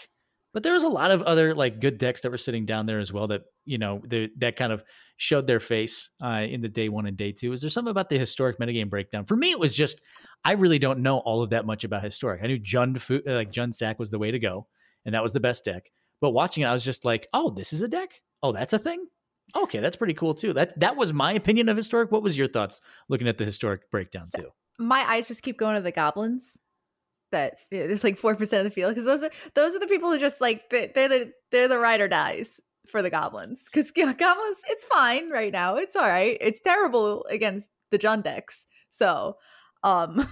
[0.57, 2.99] But there was a lot of other like good decks that were sitting down there
[2.99, 4.83] as well that, you know, the, that kind of
[5.19, 7.53] showed their face uh, in the day one and day two.
[7.53, 9.27] Is there something about the historic metagame breakdown?
[9.27, 10.01] For me, it was just,
[10.47, 12.43] I really don't know all of that much about historic.
[12.43, 12.97] I knew Jund,
[13.27, 14.67] like Jund Sac was the way to go,
[15.05, 15.91] and that was the best deck.
[16.23, 18.19] But watching it, I was just like, oh, this is a deck?
[18.43, 19.05] Oh, that's a thing?
[19.55, 20.55] Okay, that's pretty cool too.
[20.55, 22.11] That that was my opinion of historic.
[22.11, 22.81] What was your thoughts
[23.11, 24.49] looking at the historic breakdown too?
[24.79, 26.57] My eyes just keep going to the goblins.
[27.37, 30.11] That there's like four percent of the field because those are those are the people
[30.11, 34.63] who just like they're the they're the ride or dies for the goblins because goblins
[34.69, 39.37] it's fine right now it's all right it's terrible against the decks so
[39.83, 40.27] um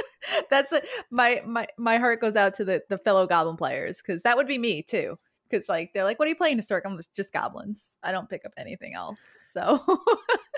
[0.50, 0.80] that's a,
[1.10, 4.46] my my my heart goes out to the the fellow goblin players because that would
[4.46, 5.18] be me too
[5.50, 7.96] because like they're like, "What are you playing historic?" I'm just goblins.
[8.02, 9.20] I don't pick up anything else.
[9.44, 9.82] So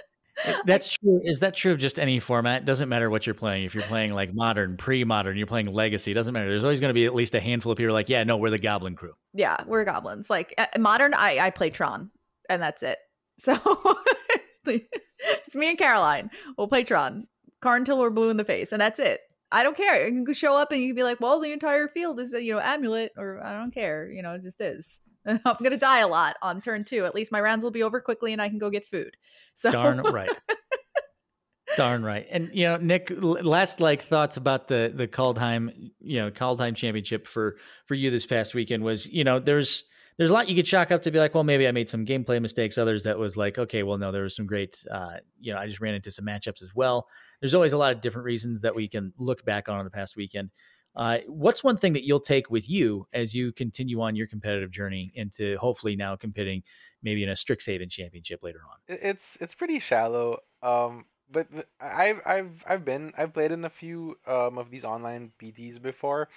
[0.65, 1.21] that's true.
[1.23, 2.65] Is that true of just any format?
[2.65, 3.65] Doesn't matter what you're playing.
[3.65, 6.13] If you're playing like modern, pre-modern, you're playing legacy.
[6.13, 6.49] Doesn't matter.
[6.49, 8.51] There's always going to be at least a handful of people like, "Yeah, no, we're
[8.51, 10.31] the goblin crew." Yeah, we're goblins.
[10.31, 12.11] Like eh, modern, I I play Tron,
[12.49, 12.99] and that's it.
[13.39, 13.55] So
[14.67, 16.31] it's me and Caroline.
[16.57, 17.27] We'll play Tron.
[17.61, 19.21] Car until we're blue in the face, and that's it.
[19.53, 20.09] I don't care.
[20.09, 22.55] You can show up and you can be like, well, the entire field is you
[22.55, 24.11] know amulet, or I don't care.
[24.11, 24.99] You know, it just is.
[25.27, 27.05] I'm gonna die a lot on turn two.
[27.05, 29.17] At least my rounds will be over quickly, and I can go get food.
[29.55, 30.31] So darn right.
[31.77, 32.27] Darn right.
[32.31, 37.27] And you know, Nick, last like thoughts about the the Kaldheim, you know, Kaldheim championship
[37.27, 39.85] for for you this past weekend was, you know, there's
[40.19, 42.05] there's a lot you could chalk up to be like, well, maybe I made some
[42.05, 42.77] gameplay mistakes.
[42.77, 45.67] Others that was like, okay, well, no, there was some great, uh, you know, I
[45.67, 47.09] just ran into some matchups as well.
[47.41, 49.91] There's always a lot of different reasons that we can look back on in the
[49.91, 50.51] past weekend.
[50.95, 54.71] Uh, what's one thing that you'll take with you as you continue on your competitive
[54.71, 56.63] journey into hopefully now competing
[57.03, 58.79] maybe in a Strixhaven championship later on?
[58.89, 60.41] It's it's pretty shallow.
[60.63, 61.49] Um, but
[61.81, 66.29] I've I've I've been I've played in a few um of these online PTs before,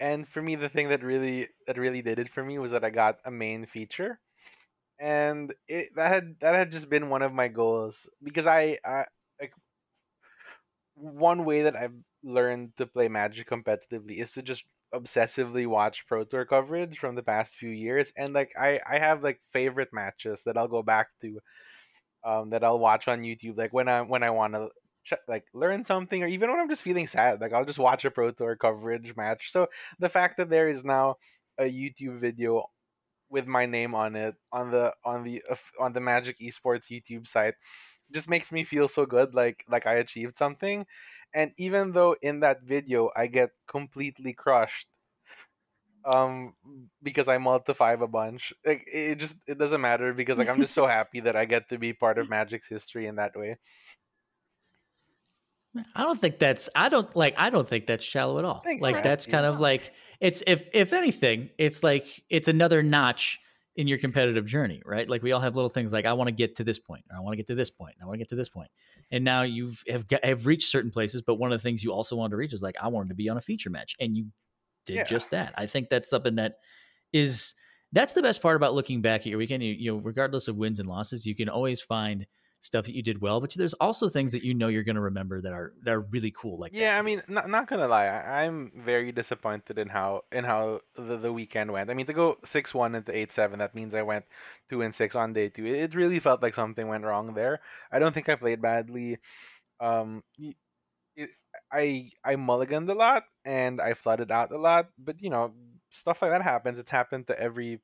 [0.00, 2.84] and for me, the thing that really that really did it for me was that
[2.84, 4.20] I got a main feature,
[4.98, 9.06] and it that had that had just been one of my goals because I, I
[9.40, 9.54] like
[10.94, 11.94] one way that I've
[12.24, 14.64] learned to play Magic competitively is to just
[14.94, 19.22] obsessively watch Pro Tour coverage from the past few years, and like I I have
[19.24, 21.40] like favorite matches that I'll go back to,
[22.24, 24.68] um, that I'll watch on YouTube, like when I when I want to
[25.28, 28.10] like learn something or even when I'm just feeling sad, like I'll just watch a
[28.10, 29.52] Pro Tour coverage match.
[29.52, 29.68] So
[29.98, 31.16] the fact that there is now
[31.58, 32.66] a YouTube video
[33.30, 35.42] with my name on it on the on the
[35.80, 37.54] on the Magic Esports YouTube site
[38.12, 40.86] just makes me feel so good like like I achieved something.
[41.34, 44.86] And even though in that video I get completely crushed
[46.04, 46.54] um
[47.02, 48.52] because I multi-five a bunch.
[48.64, 51.68] Like it just it doesn't matter because like I'm just so happy that I get
[51.70, 53.56] to be part of Magic's history in that way.
[55.96, 58.60] I don't think that's I don't like I don't think that's shallow at all.
[58.60, 63.40] Thanks, like that's kind of like it's if if anything, it's like it's another notch
[63.76, 65.08] in your competitive journey, right?
[65.08, 67.16] Like we all have little things like I want to get to this point, or
[67.16, 68.70] I want to get to this point, I want to get to this point,
[69.10, 71.22] and now you've have got, have reached certain places.
[71.22, 73.14] But one of the things you also wanted to reach is like I wanted to
[73.14, 74.26] be on a feature match, and you
[74.86, 75.04] did yeah.
[75.04, 75.54] just that.
[75.56, 76.56] I think that's something that
[77.12, 77.54] is
[77.92, 79.62] that's the best part about looking back at your weekend.
[79.62, 82.26] You, you know, regardless of wins and losses, you can always find
[82.64, 85.02] stuff that you did well, but there's also things that you know you're going to
[85.02, 86.58] remember that are that are really cool.
[86.58, 86.98] Like yeah.
[86.98, 91.18] I mean, not, not gonna lie, I, am very disappointed in how in how the,
[91.18, 91.90] the weekend went.
[91.90, 94.24] I mean, to go six one into eight seven, that means I went
[94.70, 95.66] two and six on day two.
[95.66, 97.60] It really felt like something went wrong there.
[97.92, 99.18] I don't think I played badly.
[99.78, 100.22] Um,
[101.16, 101.30] it,
[101.70, 105.52] I I mulliganed a lot and I flooded out a lot, but you know
[105.90, 106.78] stuff like that happens.
[106.78, 107.80] It's happened to every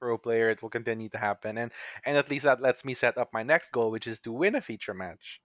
[0.00, 1.58] pro player, it will continue to happen.
[1.58, 1.72] And
[2.04, 4.54] and at least that lets me set up my next goal, which is to win
[4.54, 5.40] a feature match.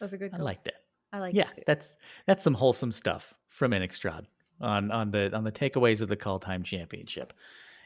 [0.00, 0.32] That's a good.
[0.32, 0.40] Goal.
[0.40, 0.82] I like that.
[1.12, 1.34] I like.
[1.34, 1.38] It.
[1.38, 1.96] Yeah, that's
[2.26, 4.24] that's some wholesome stuff from Innistrad
[4.60, 7.32] on on the on the takeaways of the Kaldheim Championship.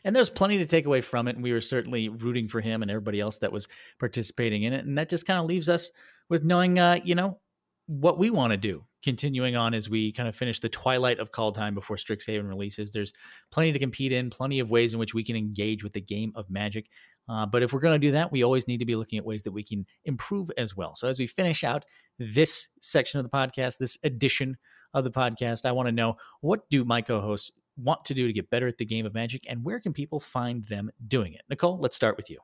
[0.04, 2.82] And there's plenty to take away from it, and we were certainly rooting for him
[2.82, 3.68] and everybody else that was
[3.98, 4.84] participating in it.
[4.84, 5.90] And that just kind of leaves us
[6.28, 7.38] with knowing, uh, you know,
[7.86, 11.30] what we want to do continuing on as we kind of finish the twilight of
[11.30, 12.90] Kaldheim before Strixhaven releases.
[12.90, 13.12] There's
[13.50, 16.32] plenty to compete in, plenty of ways in which we can engage with the game
[16.34, 16.86] of Magic.
[17.28, 19.24] Uh, but if we're going to do that, we always need to be looking at
[19.24, 20.94] ways that we can improve as well.
[20.94, 21.84] So as we finish out
[22.18, 24.56] this section of the podcast, this edition
[24.94, 28.32] of the podcast, I want to know what do my co-hosts want to do to
[28.32, 31.42] get better at the game of Magic, and where can people find them doing it?
[31.50, 32.38] Nicole, let's start with you.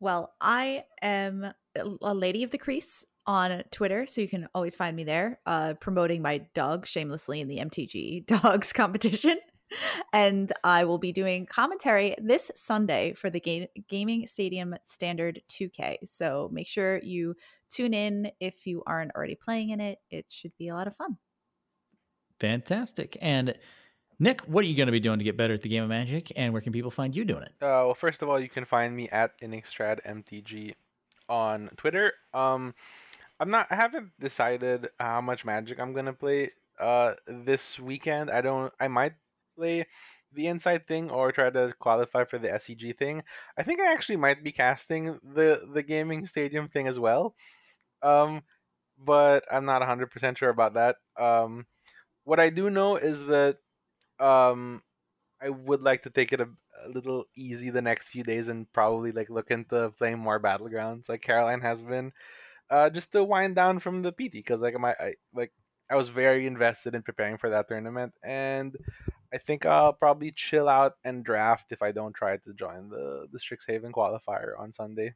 [0.00, 1.52] Well, I am
[2.02, 5.74] a lady of the crease on Twitter, so you can always find me there, uh,
[5.74, 9.38] promoting my dog shamelessly in the MTG dogs competition.
[10.12, 15.98] and I will be doing commentary this Sunday for the Ga- Gaming Stadium Standard 2K.
[16.06, 17.36] So make sure you
[17.70, 19.98] tune in if you aren't already playing in it.
[20.10, 21.16] It should be a lot of fun.
[22.40, 23.16] Fantastic.
[23.20, 23.54] And
[24.18, 25.88] Nick, what are you going to be doing to get better at the game of
[25.88, 27.52] Magic, and where can people find you doing it?
[27.62, 30.74] Uh, well, first of all, you can find me at InixtradMTG
[31.28, 32.12] on Twitter.
[32.34, 32.74] Um,
[33.40, 33.68] I'm not.
[33.70, 36.52] I haven't decided how much Magic I'm gonna play.
[36.78, 38.72] Uh, this weekend, I don't.
[38.80, 39.14] I might
[39.56, 39.86] play
[40.32, 43.24] the inside thing or try to qualify for the SCG thing.
[43.58, 47.34] I think I actually might be casting the the gaming stadium thing as well.
[48.02, 48.42] Um,
[48.98, 50.96] but I'm not 100% sure about that.
[51.18, 51.66] Um,
[52.24, 53.58] what I do know is that
[54.20, 54.82] um,
[55.42, 56.48] I would like to take it a,
[56.84, 61.08] a little easy the next few days and probably like look into playing more battlegrounds
[61.08, 62.12] like Caroline has been,
[62.70, 65.52] uh, just to wind down from the PT because like my I, like
[65.90, 68.76] I was very invested in preparing for that tournament and
[69.32, 73.26] I think I'll probably chill out and draft if I don't try to join the
[73.32, 75.14] the Strixhaven qualifier on Sunday.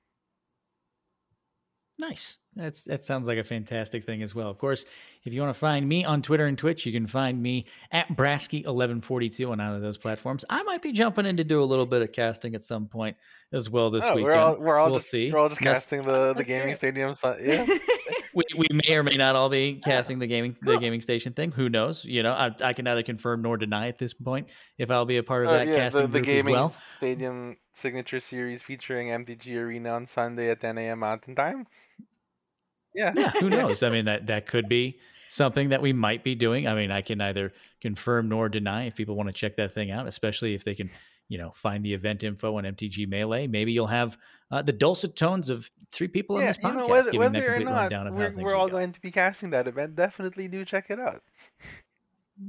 [1.99, 2.39] Nice.
[2.57, 4.49] That's that sounds like a fantastic thing as well.
[4.49, 4.85] Of course,
[5.25, 8.09] if you want to find me on Twitter and Twitch, you can find me at
[8.17, 10.45] Brasky1142 on either of those platforms.
[10.49, 13.17] I might be jumping in to do a little bit of casting at some point
[13.53, 14.25] as well this Oh, weekend.
[14.25, 15.33] we're all we're all We'll just see.
[15.33, 16.77] we're all just Noth- casting the the Let's gaming it.
[16.77, 17.15] stadium.
[17.17, 17.67] So, yeah.
[18.35, 21.53] We, we may or may not all be casting the gaming the gaming station thing.
[21.53, 22.05] Who knows?
[22.05, 25.19] You know, I, I can neither confirm nor deny at this point if I'll be
[25.19, 26.75] a part of Uh, that yeah, casting the, the gaming well.
[26.97, 30.99] stadium signature series featuring MTG Arena on Sunday at 10 a.m.
[31.01, 31.67] Mountain Time.
[32.95, 33.13] Yeah.
[33.17, 33.83] yeah, who knows?
[33.83, 36.69] I mean, that that could be something that we might be doing.
[36.69, 39.91] I mean, I can neither confirm nor deny if people want to check that thing
[39.91, 40.91] out, especially if they can,
[41.29, 43.47] you know, find the event info on MTG Melee.
[43.47, 44.17] Maybe you'll have
[44.51, 47.33] uh, the dulcet tones of three people in yeah, this you podcast know, whether, giving
[47.33, 48.73] that whether or complete not rundown of how we're, things we're all go.
[48.73, 51.23] going to be casting that event, definitely do check it out.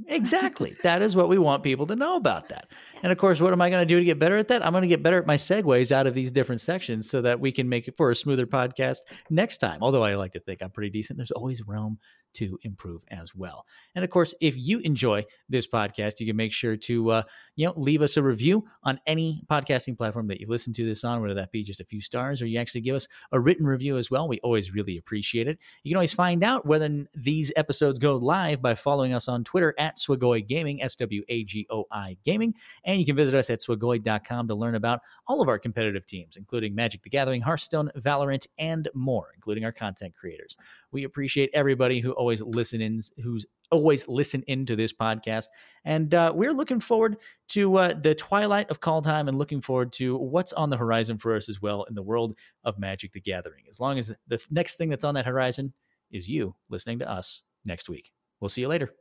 [0.08, 0.76] Exactly.
[0.82, 2.68] that is what we want people to know about that.
[3.04, 4.66] And of course, what am I going to do to get better at that?
[4.66, 7.38] I'm going to get better at my segues out of these different sections so that
[7.38, 8.98] we can make it for a smoother podcast
[9.30, 9.78] next time.
[9.82, 11.98] Although I like to think I'm pretty decent, there's always room
[12.36, 13.66] to improve as well.
[13.94, 17.22] And of course, if you enjoy this podcast, you can make sure to uh,
[17.56, 21.04] you know leave us a review on any podcasting platform that you listen to this
[21.04, 23.66] on, whether that be just a few stars or you actually give us a written
[23.66, 24.28] review as well.
[24.28, 25.58] We always really appreciate it.
[25.82, 29.74] You can always find out whether these episodes go live by following us on Twitter
[29.78, 32.54] at Swagoi Gaming, S W A G O I Gaming.
[32.84, 36.36] And you can visit us at swagoi.com to learn about all of our competitive teams,
[36.36, 40.56] including Magic the Gathering, Hearthstone, Valorant, and more, including our content creators.
[40.92, 45.46] We appreciate everybody who always listens, who's always listen into this podcast.
[45.84, 47.18] And uh, we're looking forward
[47.50, 51.36] to uh, the twilight of Kaldheim and looking forward to what's on the horizon for
[51.36, 53.62] us as well in the world of Magic the Gathering.
[53.70, 55.72] As long as the next thing that's on that horizon
[56.10, 58.10] is you listening to us next week.
[58.40, 58.92] We'll see you later.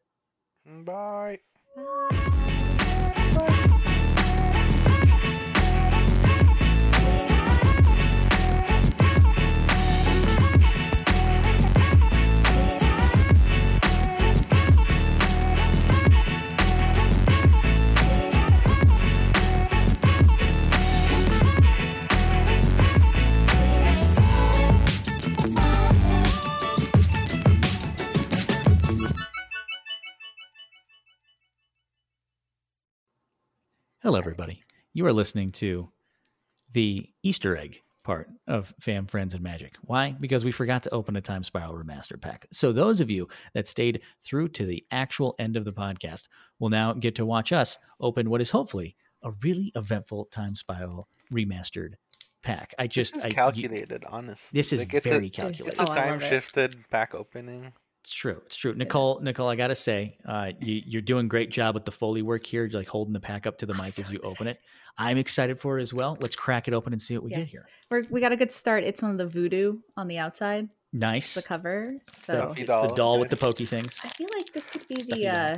[0.83, 1.39] Bye.
[1.75, 3.67] Hello,
[34.35, 34.61] everybody.
[34.93, 35.87] You are listening to
[36.73, 39.75] the Easter egg part of Fam Friends and Magic.
[39.83, 40.13] Why?
[40.19, 42.45] Because we forgot to open a Time Spiral Remaster pack.
[42.51, 46.27] So, those of you that stayed through to the actual end of the podcast
[46.59, 51.07] will now get to watch us open what is hopefully a really eventful Time Spiral
[51.31, 51.93] Remastered
[52.43, 52.75] pack.
[52.77, 54.49] I just this I, is you- calculated, honestly.
[54.51, 55.67] this is Like, it's very a, calculated.
[55.67, 56.27] It's a Oh, I time it.
[56.27, 57.71] shifted pack opening.
[58.05, 58.39] It's true.
[58.45, 58.75] It's true.
[58.75, 62.45] Nicole, Nicole, I gotta say, uh, you, you're doing great job with the foley work
[62.45, 64.45] here, You're like holding the pack up to the I'm mic as so you open
[64.45, 64.59] it.
[64.95, 66.15] I'm excited for it as well.
[66.21, 67.65] Let's crack it open and see what we get here.
[67.89, 68.83] We're, we got a good start.
[68.83, 71.33] It's one of the voodoo on the outside, Nice.
[71.33, 71.95] the cover.
[72.13, 73.99] So Stuffy the doll, doll with the pokey things.
[74.03, 75.27] I feel like this could be Stuffy the.
[75.29, 75.57] Uh,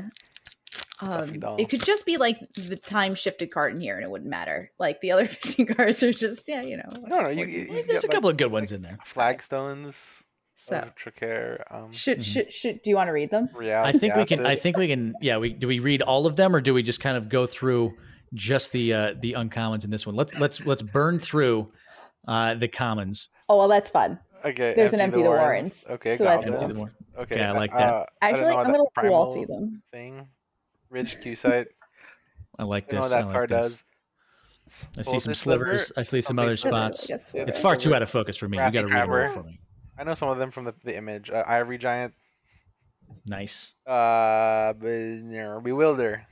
[1.02, 4.30] um, it could just be like the time shifted card in here, and it wouldn't
[4.30, 4.72] matter.
[4.80, 6.90] Like the other 15 cards are just yeah, you know.
[7.08, 8.98] No, no, you, you, you There's get a like couple of good ones in there.
[9.06, 10.24] flagstones
[10.60, 11.64] So of Trokair.
[11.74, 12.24] Um, should Mhm.
[12.24, 13.48] should should do you want to read them?
[13.54, 14.46] Real, I think we can.
[14.46, 15.14] I think we can.
[15.22, 15.38] Yeah.
[15.38, 17.96] We do we read all of them, or do we just kind of go through
[18.34, 20.16] just the uh, the uncommons in this one?
[20.16, 21.72] Let's let's let's burn through
[22.28, 23.30] uh, the commons.
[23.48, 24.20] Oh well, that's fun.
[24.44, 24.74] Okay.
[24.76, 25.84] There's an empty the Warrens.
[25.88, 27.86] warrens, Okay, so that's Empty the war- Okay, Okay, I like uh, that.
[28.22, 29.82] I don't Actually, I'm gonna let you all see them.
[29.92, 30.28] Thing.
[30.90, 31.66] Ridged Kusite.
[32.60, 33.12] I like I know this.
[33.12, 33.64] what I that like card this.
[33.64, 33.84] does.
[34.98, 35.92] I see Full some Sliver, slivers.
[35.98, 37.08] I see some Okay, other spots.
[37.08, 37.64] guess It's so.
[37.64, 38.58] far too out of focus for me.
[38.58, 39.60] You got to read it all for me.
[39.98, 41.30] I know some of them from the, the image.
[41.30, 42.14] Uh, Ivory Giant.
[43.26, 43.74] Nice.
[43.86, 45.22] Uh, Be-
[45.64, 46.26] Bewilder.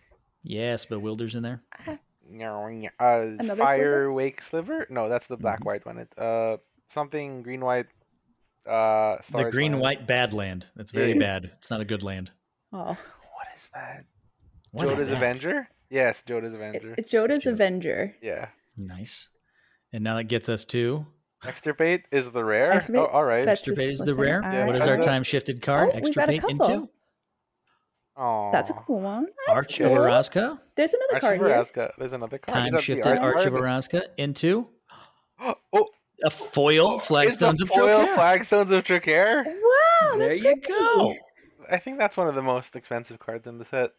[0.44, 1.62] Yes, but Wilder's in there.
[1.88, 1.96] Uh,
[2.32, 4.14] Another fire sliver?
[4.14, 4.88] wake sliver?
[4.90, 5.66] No, that's the black Mhm.
[5.66, 5.98] white one.
[6.00, 6.58] It uh
[6.90, 7.88] something green white.
[8.66, 9.82] Uh, The green land.
[9.82, 10.66] white bad land.
[10.78, 11.20] It's very Yeah.
[11.20, 11.46] bad.
[11.58, 12.32] It's not a good land.
[12.74, 14.06] Oh, What is that?
[14.72, 15.14] What is Jodah's that?
[15.18, 15.70] Avenger?
[15.90, 16.96] Yes, Jodah's it, Avenger.
[16.98, 17.54] it's Jodah's Sure.
[17.54, 18.16] Avenger.
[18.22, 18.50] yeah.
[18.78, 19.30] Nice.
[19.94, 21.06] And now that gets us to
[21.44, 22.72] Extirpate is the rare.
[22.72, 23.02] Extirpate?
[23.02, 23.46] Oh, all right.
[23.46, 24.28] That's Extirpate is the what's in it.
[24.28, 24.44] rare.
[24.44, 24.82] All What right.
[24.82, 25.90] is our time shifted card?
[25.94, 26.90] Oh, we've got a Extirpate into
[28.18, 28.52] Aw.
[28.52, 29.28] That's a cool one.
[29.48, 29.92] That's Arch of.
[29.92, 30.60] Araska.
[30.76, 31.50] There's another Arch of card here.
[31.50, 31.92] Araska.
[31.98, 32.72] There's another card.
[32.72, 33.54] Time shifted art Arch of?
[33.54, 34.68] Araska into
[35.74, 35.88] Oh,
[36.24, 38.16] a foil flagstones of the foil Trokair.
[38.16, 39.46] flagstones of Trokair.
[39.46, 40.62] Wow, There you pretty.
[40.62, 41.16] go.
[41.70, 43.92] I think that's one of the most expensive cards in the set.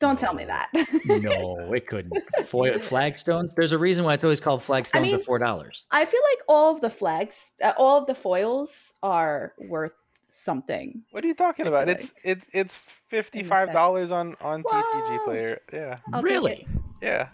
[0.00, 0.68] Don't tell me that.
[1.06, 2.14] no, it couldn't.
[2.46, 3.52] Foil flagstones.
[3.56, 5.86] There's a reason why it's always called flagstones mean- of four dollars.
[5.90, 9.92] I feel like all of the flags, uh, all of the foils are worth
[10.28, 11.02] something.
[11.10, 11.88] What are you talking about?
[11.88, 12.76] feel It's it's it's
[13.08, 14.82] fifty five dollars on on Whoa.
[14.82, 15.60] TCG Player.
[15.72, 16.66] Yeah, I'll really?
[17.02, 17.28] yeah.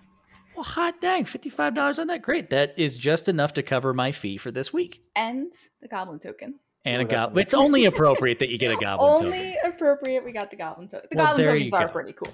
[0.55, 2.23] Well, hot dang, fifty-five dollars on that.
[2.23, 2.51] Great.
[2.51, 5.03] That is just enough to cover my fee for this week.
[5.17, 5.53] And
[5.83, 6.61] the goblin token.
[6.87, 7.43] And Ooh, a goblin.
[7.43, 9.27] It's only appropriate that you get a goblin token.
[9.27, 10.25] Only appropriate.
[10.25, 11.09] We got the goblin token.
[11.11, 11.93] The Well, goblin tokens are go.
[11.93, 12.33] pretty cool.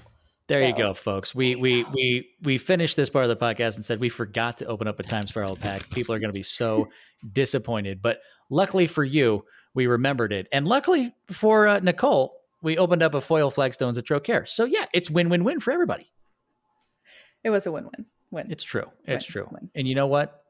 [0.50, 1.32] There you go, folks.
[1.32, 4.66] We we we we finished this part of the podcast and said we forgot to
[4.66, 5.88] open up a Times Square pack.
[5.90, 6.88] People are going to be so
[7.32, 8.20] disappointed, but
[8.50, 9.44] luckily for you,
[9.74, 14.04] we remembered it, and luckily for uh, Nicole, we opened up a foil flagstones at
[14.04, 14.48] Trokair.
[14.48, 16.10] So yeah, it's win win win for everybody.
[17.44, 18.06] It was a win-win.
[18.32, 18.50] Win.
[18.50, 18.90] It's true.
[19.06, 19.48] It's Win, true.
[19.52, 19.70] win.
[19.74, 20.42] And you know what?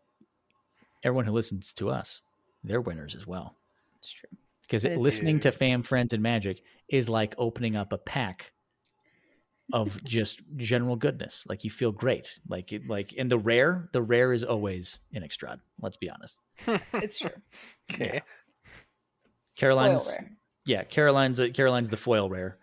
[1.05, 2.21] Everyone who listens to us,
[2.65, 3.55] they're winners as well.
[3.99, 4.31] It's true.
[4.63, 8.53] Because listening to Fam Friends and Magic is like opening up a pack
[9.73, 11.45] of just general goodness.
[11.49, 12.39] Like you feel great.
[12.49, 15.59] Like it, like in the rare, the rare is always in Extrad.
[15.81, 16.39] Let's be honest.
[16.95, 17.31] It's true.
[17.93, 18.23] okay.
[19.57, 20.17] Caroline's
[20.67, 22.59] yeah, Caroline's a, Caroline's the foil rare.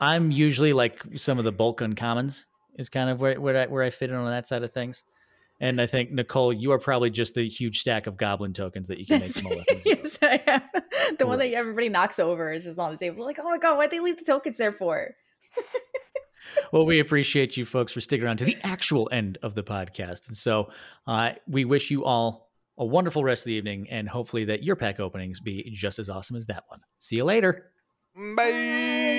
[0.00, 2.46] I'm usually like some of the bulk uncommons
[2.76, 5.04] is kind of where where I, where I fit in on that side of things.
[5.60, 8.98] And I think Nicole, you are probably just the huge stack of goblin tokens that
[8.98, 9.66] you can make That's, mulligans.
[9.86, 9.98] with.
[10.02, 10.62] yes, I am.
[11.18, 13.24] The one that everybody knocks over is just on the table.
[13.24, 15.14] Like, oh my god, why'd they leave the tokens there for?
[16.72, 20.28] Well, we appreciate you folks for sticking around to the actual end of the podcast.
[20.28, 20.70] And so
[21.06, 24.76] uh, we wish you all a wonderful rest of the evening and hopefully that your
[24.76, 26.80] pack openings be just as awesome as that one.
[26.98, 27.70] See you later.
[28.14, 29.11] Bye.